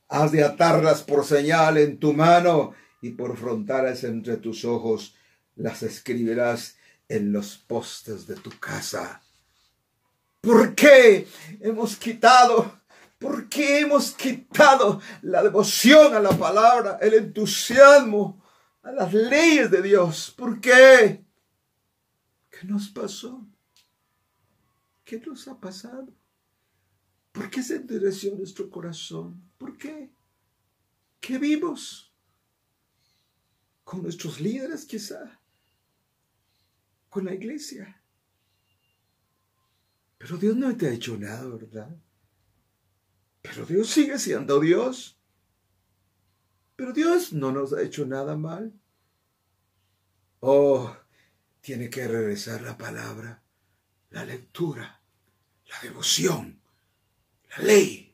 Has 0.06 0.30
de 0.30 0.44
atarlas 0.44 1.02
por 1.02 1.24
señal 1.24 1.78
en 1.78 1.98
tu 1.98 2.12
mano 2.12 2.74
y 3.00 3.10
por 3.10 3.36
frontales 3.36 4.04
entre 4.04 4.36
tus 4.36 4.64
ojos. 4.64 5.14
Las 5.54 5.82
escribirás 5.82 6.76
en 7.08 7.32
los 7.32 7.56
postes 7.56 8.26
de 8.26 8.36
tu 8.36 8.50
casa. 8.58 9.22
¿Por 10.40 10.74
qué 10.74 11.26
hemos 11.60 11.96
quitado 11.96 12.76
¿Por 13.18 13.48
qué 13.48 13.80
hemos 13.80 14.12
quitado 14.12 15.00
la 15.22 15.42
devoción 15.42 16.14
a 16.14 16.20
la 16.20 16.36
palabra, 16.36 16.98
el 17.00 17.14
entusiasmo 17.14 18.42
a 18.82 18.92
las 18.92 19.12
leyes 19.14 19.70
de 19.70 19.80
Dios? 19.80 20.34
¿Por 20.36 20.60
qué? 20.60 21.24
¿Qué 22.50 22.66
nos 22.66 22.88
pasó? 22.88 23.46
¿Qué 25.04 25.18
nos 25.20 25.48
ha 25.48 25.58
pasado? 25.58 26.08
¿Por 27.32 27.48
qué 27.48 27.62
se 27.62 27.76
endureció 27.76 28.34
nuestro 28.34 28.68
corazón? 28.68 29.42
¿Por 29.56 29.78
qué? 29.78 30.10
¿Qué 31.20 31.38
vimos? 31.38 32.05
Con 33.86 34.02
nuestros 34.02 34.40
líderes 34.40 34.84
quizá. 34.84 35.40
Con 37.08 37.24
la 37.24 37.32
iglesia. 37.32 38.02
Pero 40.18 40.36
Dios 40.38 40.56
no 40.56 40.76
te 40.76 40.88
ha 40.88 40.92
hecho 40.92 41.16
nada, 41.16 41.46
¿verdad? 41.46 41.96
Pero 43.42 43.64
Dios 43.64 43.88
sigue 43.88 44.18
siendo 44.18 44.58
Dios. 44.58 45.20
Pero 46.74 46.92
Dios 46.92 47.32
no 47.32 47.52
nos 47.52 47.72
ha 47.74 47.82
hecho 47.82 48.04
nada 48.04 48.36
mal. 48.36 48.74
Oh, 50.40 50.96
tiene 51.60 51.88
que 51.88 52.08
regresar 52.08 52.62
la 52.62 52.76
palabra, 52.76 53.40
la 54.10 54.24
lectura, 54.24 55.00
la 55.64 55.80
devoción, 55.80 56.60
la 57.56 57.58
ley, 57.62 58.12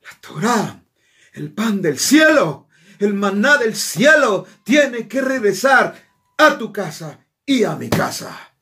la 0.00 0.20
Torah, 0.22 0.82
el 1.34 1.52
pan 1.52 1.82
del 1.82 1.98
cielo, 1.98 2.68
el 3.04 3.14
maná 3.14 3.58
del 3.58 3.74
cielo 3.74 4.46
tiene 4.62 5.08
que 5.08 5.20
regresar 5.20 6.00
a 6.38 6.56
tu 6.56 6.72
casa 6.72 7.26
y 7.44 7.64
a 7.64 7.74
mi 7.74 7.90
casa. 7.90 8.54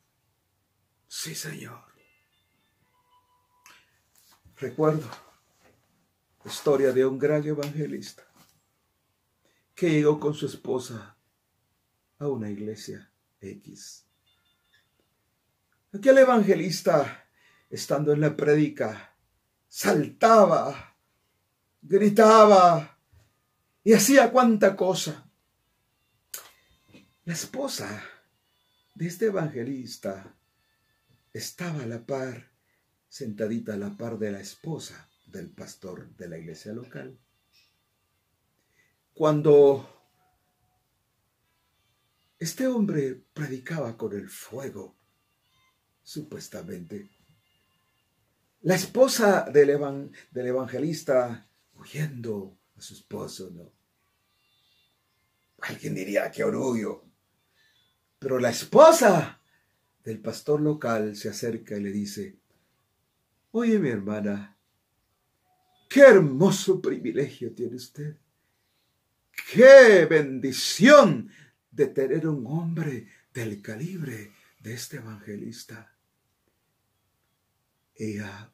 Sí, 1.06 1.34
Señor. 1.34 1.80
Recuerdo 4.56 5.08
la 6.44 6.50
historia 6.50 6.92
de 6.92 7.04
un 7.04 7.18
gran 7.18 7.46
evangelista 7.46 8.22
que 9.74 9.90
llegó 9.90 10.18
con 10.18 10.34
su 10.34 10.46
esposa 10.46 11.16
a 12.18 12.28
una 12.28 12.50
iglesia 12.50 13.10
X. 13.40 14.06
Aquel 15.92 16.18
evangelista, 16.18 17.26
estando 17.68 18.12
en 18.12 18.20
la 18.20 18.36
predica, 18.36 19.16
saltaba, 19.66 20.96
gritaba 21.82 22.99
y 23.82 23.92
hacía 23.92 24.30
cuanta 24.30 24.76
cosa. 24.76 25.30
La 27.24 27.34
esposa 27.34 28.02
de 28.94 29.06
este 29.06 29.26
evangelista 29.26 30.36
estaba 31.32 31.82
a 31.82 31.86
la 31.86 32.04
par, 32.04 32.50
sentadita 33.08 33.74
a 33.74 33.76
la 33.76 33.96
par 33.96 34.18
de 34.18 34.32
la 34.32 34.40
esposa 34.40 35.08
del 35.26 35.50
pastor 35.50 36.14
de 36.16 36.28
la 36.28 36.38
iglesia 36.38 36.72
local. 36.72 37.18
Cuando 39.14 39.88
este 42.38 42.66
hombre 42.66 43.22
predicaba 43.32 43.96
con 43.96 44.12
el 44.14 44.28
fuego, 44.28 44.96
supuestamente, 46.02 47.10
la 48.62 48.74
esposa 48.74 49.42
del, 49.50 50.10
del 50.30 50.46
evangelista 50.46 51.48
huyendo 51.74 52.59
su 52.80 52.94
esposo, 52.94 53.50
¿no? 53.50 53.72
Alguien 55.62 55.94
diría 55.94 56.30
que 56.30 56.44
orgullo. 56.44 57.04
Pero 58.18 58.38
la 58.38 58.50
esposa 58.50 59.40
del 60.04 60.20
pastor 60.20 60.60
local 60.60 61.16
se 61.16 61.28
acerca 61.28 61.76
y 61.76 61.82
le 61.82 61.90
dice, 61.90 62.38
oye 63.52 63.78
mi 63.78 63.90
hermana, 63.90 64.56
qué 65.88 66.00
hermoso 66.00 66.80
privilegio 66.80 67.52
tiene 67.52 67.76
usted. 67.76 68.16
Qué 69.52 70.06
bendición 70.06 71.30
de 71.70 71.86
tener 71.86 72.26
un 72.28 72.46
hombre 72.46 73.08
del 73.32 73.62
calibre 73.62 74.32
de 74.60 74.74
este 74.74 74.98
evangelista. 74.98 75.94
Ella 77.94 78.52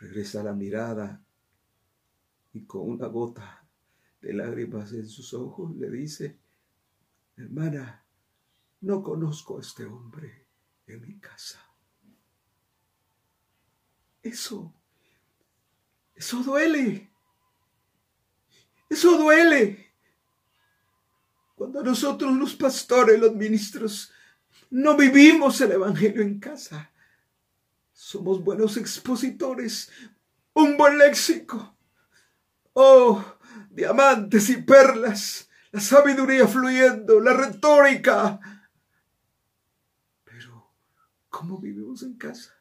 regresa 0.00 0.42
la 0.42 0.52
mirada 0.52 1.24
y 2.52 2.64
con 2.64 2.88
una 2.88 3.06
gota 3.06 3.66
de 4.20 4.32
lágrimas 4.32 4.92
en 4.92 5.08
sus 5.08 5.32
ojos 5.34 5.74
le 5.76 5.90
dice, 5.90 6.38
hermana, 7.36 8.04
no 8.80 9.02
conozco 9.02 9.58
a 9.58 9.60
este 9.60 9.84
hombre 9.84 10.46
en 10.86 11.00
mi 11.00 11.18
casa. 11.18 11.60
Eso, 14.22 14.74
eso 16.14 16.42
duele. 16.42 17.10
Eso 18.88 19.18
duele. 19.18 19.92
Cuando 21.54 21.82
nosotros 21.82 22.36
los 22.36 22.54
pastores, 22.54 23.20
los 23.20 23.34
ministros, 23.34 24.12
no 24.70 24.96
vivimos 24.96 25.60
el 25.60 25.72
Evangelio 25.72 26.22
en 26.22 26.38
casa. 26.38 26.90
Somos 27.92 28.42
buenos 28.42 28.76
expositores, 28.76 29.90
un 30.54 30.76
buen 30.76 30.98
léxico. 30.98 31.77
Oh, 32.80 33.24
diamantes 33.70 34.48
y 34.50 34.62
perlas, 34.62 35.50
la 35.72 35.80
sabiduría 35.80 36.46
fluyendo, 36.46 37.18
la 37.18 37.32
retórica. 37.32 38.38
Pero, 40.22 40.70
¿cómo 41.28 41.58
vivimos 41.58 42.04
en 42.04 42.16
casa? 42.16 42.56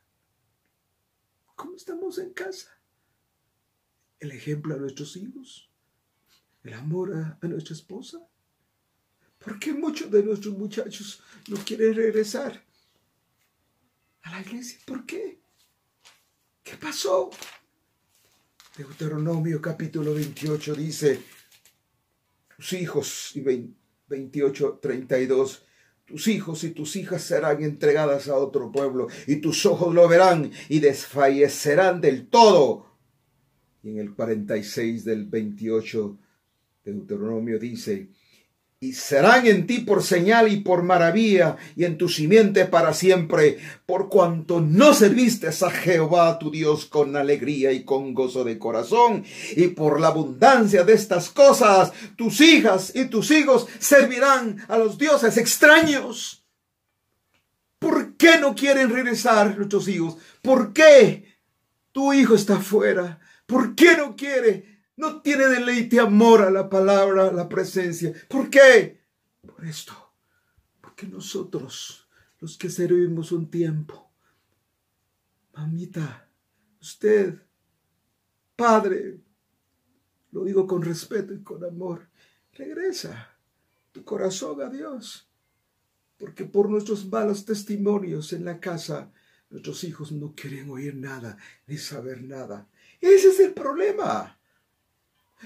¿Cómo 1.56 1.76
estamos 1.76 2.18
en 2.18 2.34
casa? 2.34 2.82
El 4.20 4.32
ejemplo 4.32 4.74
a 4.74 4.78
nuestros 4.78 5.16
hijos, 5.18 5.70
el 6.64 6.74
amor 6.74 7.14
a, 7.40 7.48
nuestra 7.48 7.76
esposa, 7.76 8.18
¿Por 9.38 9.60
qué 9.60 9.72
muchos 9.72 10.10
de 10.10 10.24
nuestros 10.24 10.58
muchachos 10.58 11.22
no 11.48 11.58
quieren 11.58 11.94
regresar 11.94 12.66
a 14.24 14.32
la 14.32 14.42
iglesia? 14.42 14.80
¿Por 14.84 15.06
qué? 15.06 15.40
¿Qué 16.64 16.76
pasó? 16.76 17.30
Deuteronomio 18.78 19.60
capítulo 19.60 20.14
28 20.14 20.76
dice, 20.76 21.20
tus 22.56 22.74
hijos, 22.74 23.32
y 23.36 23.44
28, 24.08 24.78
32, 24.80 25.66
tus 26.06 26.28
hijos 26.28 26.64
y 26.64 26.70
tus 26.70 26.96
hijas 26.96 27.24
serán 27.24 27.64
entregadas 27.64 28.28
a 28.28 28.36
otro 28.36 28.72
pueblo, 28.72 29.08
y 29.26 29.38
tus 29.38 29.66
ojos 29.66 29.96
lo 29.96 30.08
verán 30.08 30.52
y 30.70 30.80
desfallecerán 30.80 32.02
del 32.02 32.28
todo. 32.28 32.86
Y 33.82 33.90
en 33.90 33.98
el 33.98 34.14
46 34.14 35.06
del 35.06 35.26
28 35.26 36.20
Deuteronomio 36.86 37.58
dice, 37.58 38.10
y 38.80 38.94
serán 38.94 39.48
en 39.48 39.66
ti 39.66 39.80
por 39.80 40.04
señal 40.04 40.52
y 40.52 40.58
por 40.58 40.84
maravilla 40.84 41.58
y 41.76 41.86
en 41.86 41.98
tu 41.98 42.10
simiente 42.10 42.66
para 42.66 42.94
siempre, 42.94 43.58
por 43.88 44.08
cuanto 44.08 44.62
no 44.62 44.94
serviste 44.94 45.48
a 45.48 45.72
Jehová 45.72 46.38
tu 46.38 46.52
Dios 46.52 46.86
con 46.86 47.16
alegría 47.16 47.72
y 47.72 47.84
con 47.84 48.14
gozo 48.14 48.44
de 48.44 48.60
corazón, 48.60 49.24
y 49.56 49.70
por 49.70 50.00
la 50.00 50.10
abundancia 50.10 50.84
de 50.84 50.94
estas 50.94 51.30
cosas, 51.30 51.92
tus 52.16 52.40
hijas 52.40 52.92
y 52.94 53.06
tus 53.06 53.32
hijos 53.32 53.66
servirán 53.80 54.64
a 54.68 54.78
los 54.78 55.00
dioses 55.00 55.38
extraños. 55.38 56.44
¿Por 57.80 58.16
qué 58.16 58.38
no 58.40 58.54
quieren 58.54 58.92
regresar 58.92 59.58
nuestros 59.58 59.88
hijos? 59.88 60.18
¿Por 60.44 60.74
qué 60.74 61.40
tu 61.92 62.14
hijo 62.14 62.36
está 62.36 62.58
afuera? 62.58 63.20
¿Por 63.48 63.74
qué 63.74 63.98
no 63.98 64.16
quiere? 64.16 64.77
No 64.98 65.22
tiene 65.22 65.46
deleite, 65.46 66.00
amor 66.00 66.42
a 66.42 66.50
la 66.50 66.68
palabra, 66.68 67.28
a 67.28 67.32
la 67.32 67.48
presencia. 67.48 68.14
¿Por 68.28 68.50
qué? 68.50 69.00
Por 69.46 69.64
esto. 69.64 69.94
Porque 70.82 71.06
nosotros, 71.06 72.10
los 72.40 72.58
que 72.58 72.70
servimos 72.72 73.32
un 73.32 73.50
tiempo, 73.52 74.12
mamita, 75.54 76.28
usted, 76.82 77.40
padre, 78.56 79.20
lo 80.32 80.44
digo 80.44 80.66
con 80.66 80.82
respeto 80.82 81.32
y 81.32 81.44
con 81.44 81.64
amor, 81.64 82.10
regresa 82.54 83.38
tu 83.92 84.04
corazón 84.04 84.62
a 84.62 84.70
Dios. 84.70 85.30
Porque 86.18 86.46
por 86.46 86.72
nuestros 86.72 87.06
malos 87.06 87.46
testimonios 87.46 88.34
en 88.34 88.46
la 88.46 88.60
casa, 88.60 89.12
nuestros 89.52 89.84
hijos 89.84 90.12
no 90.12 90.34
quieren 90.36 90.72
oír 90.72 90.96
nada 90.96 91.38
ni 91.68 91.78
saber 91.78 92.24
nada. 92.24 92.68
Ese 93.00 93.30
es 93.30 93.40
el 93.40 93.54
problema. 93.54 94.37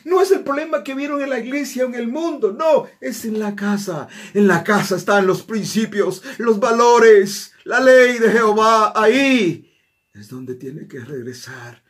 No 0.04 0.22
es 0.22 0.32
el 0.32 0.44
problema 0.44 0.84
que 0.84 0.96
vieron 0.96 1.22
en 1.22 1.30
la 1.30 1.40
iglesia 1.40 1.86
o 1.86 1.90
en 1.90 1.96
el 1.96 2.08
mundo, 2.08 2.54
no, 2.54 2.88
es 3.00 3.26
en 3.26 3.40
la 3.40 3.56
casa. 3.56 4.08
En 4.34 4.48
la 4.48 4.64
casa 4.64 4.96
están 4.96 5.28
los 5.28 5.44
principios, 5.44 6.24
los 6.38 6.60
valores, 6.60 7.54
la 7.66 7.80
ley 7.80 8.18
de 8.18 8.32
Jehová. 8.32 8.94
Ahí 8.96 9.72
es 10.14 10.30
donde 10.30 10.56
tiene 10.56 10.88
que 10.88 11.00
regresar 11.00 11.84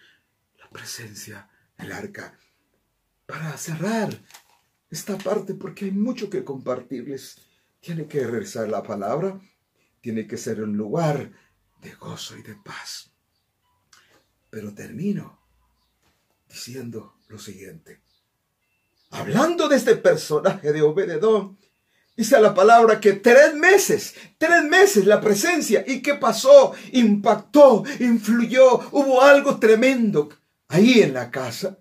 la 0.59 0.69
presencia, 0.69 1.49
el 1.77 1.91
arca. 1.91 2.37
Para 3.25 3.55
cerrar 3.57 4.09
esta 4.89 5.17
parte, 5.17 5.53
porque 5.53 5.85
hay 5.85 5.91
mucho 5.91 6.29
que 6.29 6.43
compartirles, 6.43 7.37
tiene 7.79 8.07
que 8.07 8.25
regresar 8.25 8.67
la 8.67 8.83
palabra, 8.83 9.39
tiene 10.01 10.27
que 10.27 10.37
ser 10.37 10.61
un 10.61 10.75
lugar 10.75 11.31
de 11.81 11.93
gozo 11.93 12.37
y 12.37 12.41
de 12.41 12.55
paz. 12.55 13.11
Pero 14.49 14.73
termino 14.73 15.39
diciendo 16.49 17.20
lo 17.31 17.39
siguiente. 17.39 18.01
Hablando 19.09 19.67
de 19.67 19.77
este 19.77 19.95
personaje 19.95 20.71
de 20.71 20.81
Obededón, 20.81 21.57
dice 22.15 22.39
la 22.39 22.53
palabra 22.53 22.99
que 22.99 23.13
tres 23.13 23.55
meses, 23.55 24.15
tres 24.37 24.63
meses 24.63 25.05
la 25.05 25.21
presencia. 25.21 25.83
¿Y 25.87 26.01
qué 26.01 26.15
pasó? 26.15 26.73
Impactó, 26.91 27.83
influyó, 27.99 28.79
hubo 28.91 29.21
algo 29.21 29.59
tremendo 29.59 30.29
ahí 30.67 31.01
en 31.01 31.13
la 31.13 31.31
casa. 31.31 31.79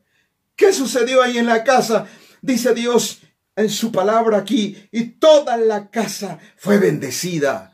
¿Qué 0.57 0.73
sucedió 0.73 1.23
ahí 1.23 1.39
en 1.39 1.47
la 1.47 1.65
casa? 1.65 2.07
Dice 2.43 2.75
Dios 2.75 3.21
en 3.57 3.69
su 3.69 3.93
palabra 3.93 4.39
aquí, 4.39 4.89
y 4.91 5.05
toda 5.19 5.57
la 5.57 5.91
casa 5.91 6.39
fue 6.57 6.79
bendecida. 6.79 7.73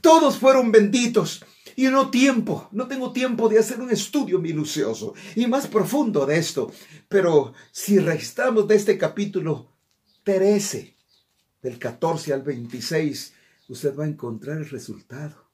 Todos 0.00 0.38
fueron 0.38 0.70
benditos. 0.70 1.44
Y 1.76 1.84
no 1.84 2.10
tiempo, 2.10 2.68
no 2.72 2.86
tengo 2.86 3.12
tiempo 3.12 3.48
de 3.48 3.58
hacer 3.58 3.80
un 3.80 3.90
estudio 3.90 4.38
minucioso 4.38 5.14
y 5.34 5.46
más 5.46 5.66
profundo 5.66 6.26
de 6.26 6.38
esto. 6.38 6.72
Pero 7.08 7.54
si 7.72 7.98
registramos 7.98 8.68
de 8.68 8.76
este 8.76 8.96
capítulo 8.96 9.70
13, 10.22 10.94
del 11.64 11.78
14 11.78 12.34
al 12.34 12.42
26, 12.42 13.32
usted 13.68 13.96
va 13.96 14.04
a 14.04 14.08
encontrar 14.08 14.58
el 14.58 14.68
resultado 14.68 15.50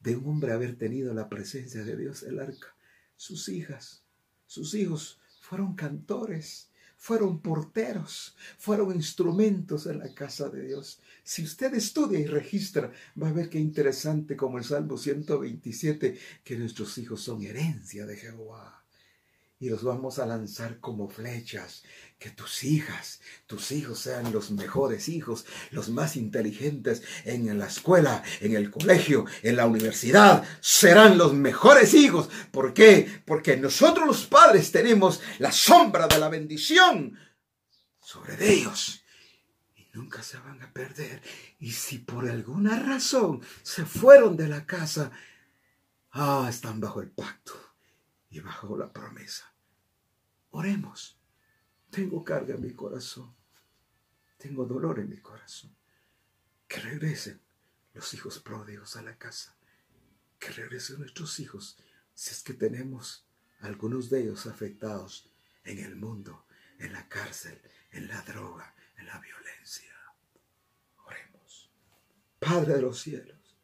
de 0.00 0.16
un 0.16 0.26
hombre 0.26 0.52
haber 0.52 0.76
tenido 0.76 1.12
la 1.12 1.28
presencia 1.28 1.84
de 1.84 1.94
Dios, 1.94 2.22
el 2.22 2.40
arca. 2.40 2.74
Sus 3.14 3.50
hijas, 3.50 4.02
sus 4.46 4.72
hijos 4.74 5.20
fueron 5.40 5.74
cantores, 5.74 6.70
fueron 7.04 7.38
porteros, 7.40 8.34
fueron 8.56 8.94
instrumentos 8.94 9.84
en 9.84 9.98
la 9.98 10.14
casa 10.14 10.48
de 10.48 10.64
Dios. 10.68 11.02
Si 11.22 11.42
usted 11.42 11.74
estudia 11.74 12.18
y 12.18 12.24
registra, 12.24 12.90
va 13.22 13.28
a 13.28 13.32
ver 13.32 13.50
qué 13.50 13.58
interesante 13.58 14.38
como 14.38 14.56
el 14.56 14.64
Salmo 14.64 14.96
127, 14.96 16.18
que 16.42 16.56
nuestros 16.56 16.96
hijos 16.96 17.20
son 17.20 17.42
herencia 17.42 18.06
de 18.06 18.16
Jehová 18.16 18.83
y 19.58 19.70
los 19.70 19.82
vamos 19.82 20.18
a 20.18 20.26
lanzar 20.26 20.80
como 20.80 21.08
flechas. 21.08 21.82
Que 22.18 22.30
tus 22.30 22.64
hijas, 22.64 23.20
tus 23.46 23.72
hijos 23.72 23.98
sean 23.98 24.32
los 24.32 24.50
mejores 24.50 25.08
hijos, 25.08 25.44
los 25.70 25.90
más 25.90 26.16
inteligentes 26.16 27.02
en 27.24 27.58
la 27.58 27.66
escuela, 27.66 28.22
en 28.40 28.54
el 28.54 28.70
colegio, 28.70 29.26
en 29.42 29.56
la 29.56 29.66
universidad. 29.66 30.44
Serán 30.60 31.18
los 31.18 31.34
mejores 31.34 31.92
hijos. 31.92 32.30
¿Por 32.50 32.72
qué? 32.72 33.22
Porque 33.26 33.56
nosotros 33.56 34.06
los 34.06 34.26
padres 34.26 34.72
tenemos 34.72 35.20
la 35.38 35.52
sombra 35.52 36.06
de 36.06 36.18
la 36.18 36.28
bendición 36.28 37.18
sobre 38.00 38.52
ellos. 38.52 39.02
Y 39.76 39.88
nunca 39.92 40.22
se 40.22 40.38
van 40.38 40.62
a 40.62 40.72
perder. 40.72 41.22
Y 41.58 41.72
si 41.72 41.98
por 41.98 42.28
alguna 42.28 42.78
razón 42.78 43.42
se 43.62 43.84
fueron 43.84 44.36
de 44.36 44.48
la 44.48 44.64
casa, 44.64 45.10
ah, 46.12 46.46
están 46.48 46.80
bajo 46.80 47.02
el 47.02 47.10
pacto 47.10 47.63
y 48.34 48.40
bajo 48.40 48.76
la 48.76 48.92
promesa. 48.92 49.54
Oremos. 50.50 51.16
Tengo 51.88 52.24
carga 52.24 52.54
en 52.54 52.62
mi 52.62 52.72
corazón. 52.72 53.32
Tengo 54.36 54.66
dolor 54.66 54.98
en 54.98 55.08
mi 55.08 55.18
corazón. 55.18 55.72
Que 56.66 56.80
regresen 56.80 57.40
los 57.92 58.12
hijos 58.12 58.40
pródigos 58.40 58.96
a 58.96 59.02
la 59.02 59.16
casa. 59.16 59.56
Que 60.40 60.48
regresen 60.48 60.98
nuestros 60.98 61.38
hijos 61.38 61.78
si 62.12 62.32
es 62.32 62.42
que 62.42 62.54
tenemos 62.54 63.24
algunos 63.60 64.10
de 64.10 64.22
ellos 64.22 64.46
afectados 64.46 65.30
en 65.62 65.78
el 65.78 65.94
mundo, 65.94 66.44
en 66.80 66.92
la 66.92 67.08
cárcel, 67.08 67.60
en 67.92 68.08
la 68.08 68.20
droga, 68.22 68.74
en 68.96 69.06
la 69.06 69.20
violencia. 69.20 69.94
Oremos. 71.06 71.70
Padre 72.40 72.74
de 72.74 72.82
los 72.82 73.00
cielos, 73.00 73.56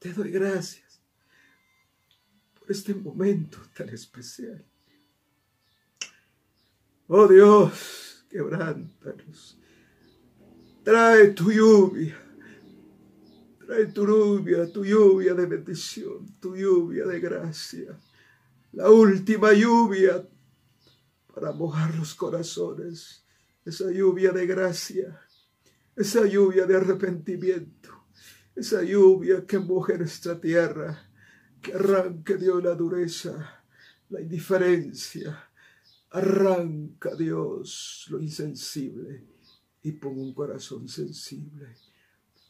te 0.00 0.12
doy 0.12 0.32
gracias 0.32 0.87
este 2.68 2.94
momento 2.94 3.58
tan 3.74 3.88
especial. 3.88 4.64
Oh 7.06 7.26
Dios, 7.26 8.24
quebrántanos. 8.28 9.58
Trae 10.84 11.28
tu 11.28 11.50
lluvia. 11.50 12.16
Trae 13.66 13.86
tu 13.86 14.06
lluvia, 14.06 14.70
tu 14.70 14.84
lluvia 14.84 15.34
de 15.34 15.46
bendición, 15.46 16.26
tu 16.40 16.54
lluvia 16.54 17.06
de 17.06 17.20
gracia. 17.20 17.98
La 18.72 18.90
última 18.90 19.52
lluvia 19.54 20.28
para 21.34 21.52
mojar 21.52 21.94
los 21.94 22.14
corazones. 22.14 23.24
Esa 23.64 23.90
lluvia 23.90 24.32
de 24.32 24.46
gracia. 24.46 25.20
Esa 25.96 26.26
lluvia 26.26 26.66
de 26.66 26.76
arrepentimiento. 26.76 27.90
Esa 28.54 28.82
lluvia 28.82 29.46
que 29.46 29.58
moje 29.58 29.96
nuestra 29.96 30.38
tierra 30.40 31.07
que 31.60 31.72
arranque 31.72 32.36
Dios 32.36 32.62
la 32.62 32.74
dureza, 32.74 33.62
la 34.10 34.20
indiferencia, 34.20 35.50
arranca 36.10 37.14
Dios 37.14 38.06
lo 38.08 38.20
insensible 38.20 39.24
y 39.82 39.92
ponga 39.92 40.22
un 40.22 40.34
corazón 40.34 40.88
sensible. 40.88 41.76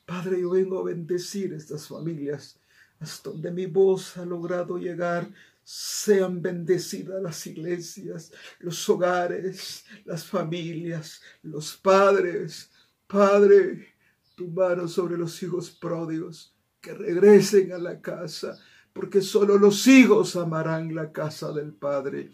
Padre, 0.07 0.41
yo 0.41 0.51
vengo 0.51 0.79
a 0.79 0.85
bendecir 0.85 1.53
estas 1.53 1.87
familias 1.89 2.59
hasta 3.01 3.31
donde 3.31 3.51
mi 3.51 3.67
voz 3.67 4.17
ha 4.17 4.25
logrado 4.25 4.79
llegar. 4.79 5.31
Sean 5.63 6.41
bendecidas 6.41 7.23
las 7.23 7.47
iglesias, 7.47 8.33
los 8.61 8.89
hogares, 8.89 9.85
las 10.07 10.25
familias, 10.25 11.21
los 11.43 11.77
padres. 11.77 12.71
Padre, 13.07 13.95
tu 14.35 14.49
mano 14.49 14.89
sobre 14.89 15.19
los 15.19 15.43
hijos 15.43 15.71
pródigos, 15.71 16.55
que 16.81 16.95
regresen 16.95 17.73
a 17.73 17.79
la 17.79 18.01
casa, 18.01 18.59
porque 18.99 19.23
solo 19.23 19.59
los 19.59 19.87
hijos 19.87 20.35
amarán 20.35 20.93
la 20.93 21.13
casa 21.13 21.53
del 21.53 21.73
Padre. 21.73 22.33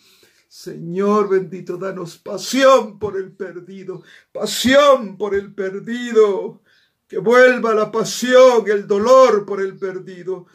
Señor 0.49 1.29
bendito, 1.29 1.77
danos 1.77 2.17
pasión 2.17 2.99
por 2.99 3.19
el 3.19 3.33
perdido, 3.33 4.03
pasión 4.33 5.19
por 5.19 5.35
el 5.35 5.55
perdido, 5.55 6.63
que 7.07 7.19
vuelva 7.19 7.75
la 7.75 7.93
pasión, 7.93 8.65
el 8.67 8.87
dolor 8.87 9.45
por 9.45 9.61
el 9.61 9.77
perdido. 9.77 10.47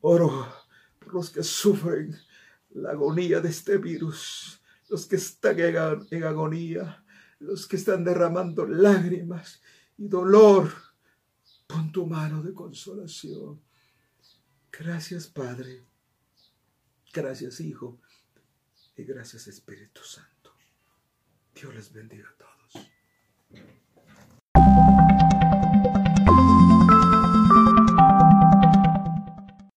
Oro 0.00 0.48
por 0.98 1.14
los 1.14 1.30
que 1.30 1.44
sufren 1.44 2.16
la 2.70 2.90
agonía 2.90 3.40
de 3.40 3.50
este 3.50 3.78
virus, 3.78 4.60
los 4.88 5.06
que 5.06 5.14
están 5.14 5.60
en 6.10 6.24
agonía, 6.24 7.04
los 7.38 7.68
que 7.68 7.76
están 7.76 8.02
derramando 8.02 8.66
lágrimas 8.66 9.62
y 9.96 10.08
dolor. 10.08 10.72
Pon 11.68 11.92
tu 11.92 12.04
mano 12.04 12.42
de 12.42 12.52
consolación. 12.52 13.64
Gracias 14.78 15.26
Padre, 15.28 15.82
gracias 17.10 17.60
Hijo 17.60 17.98
y 18.94 19.04
gracias 19.04 19.46
Espíritu 19.46 20.02
Santo. 20.02 20.54
Dios 21.54 21.74
les 21.74 21.92
bendiga 21.92 22.28
a 22.28 22.34
todos. 22.34 22.90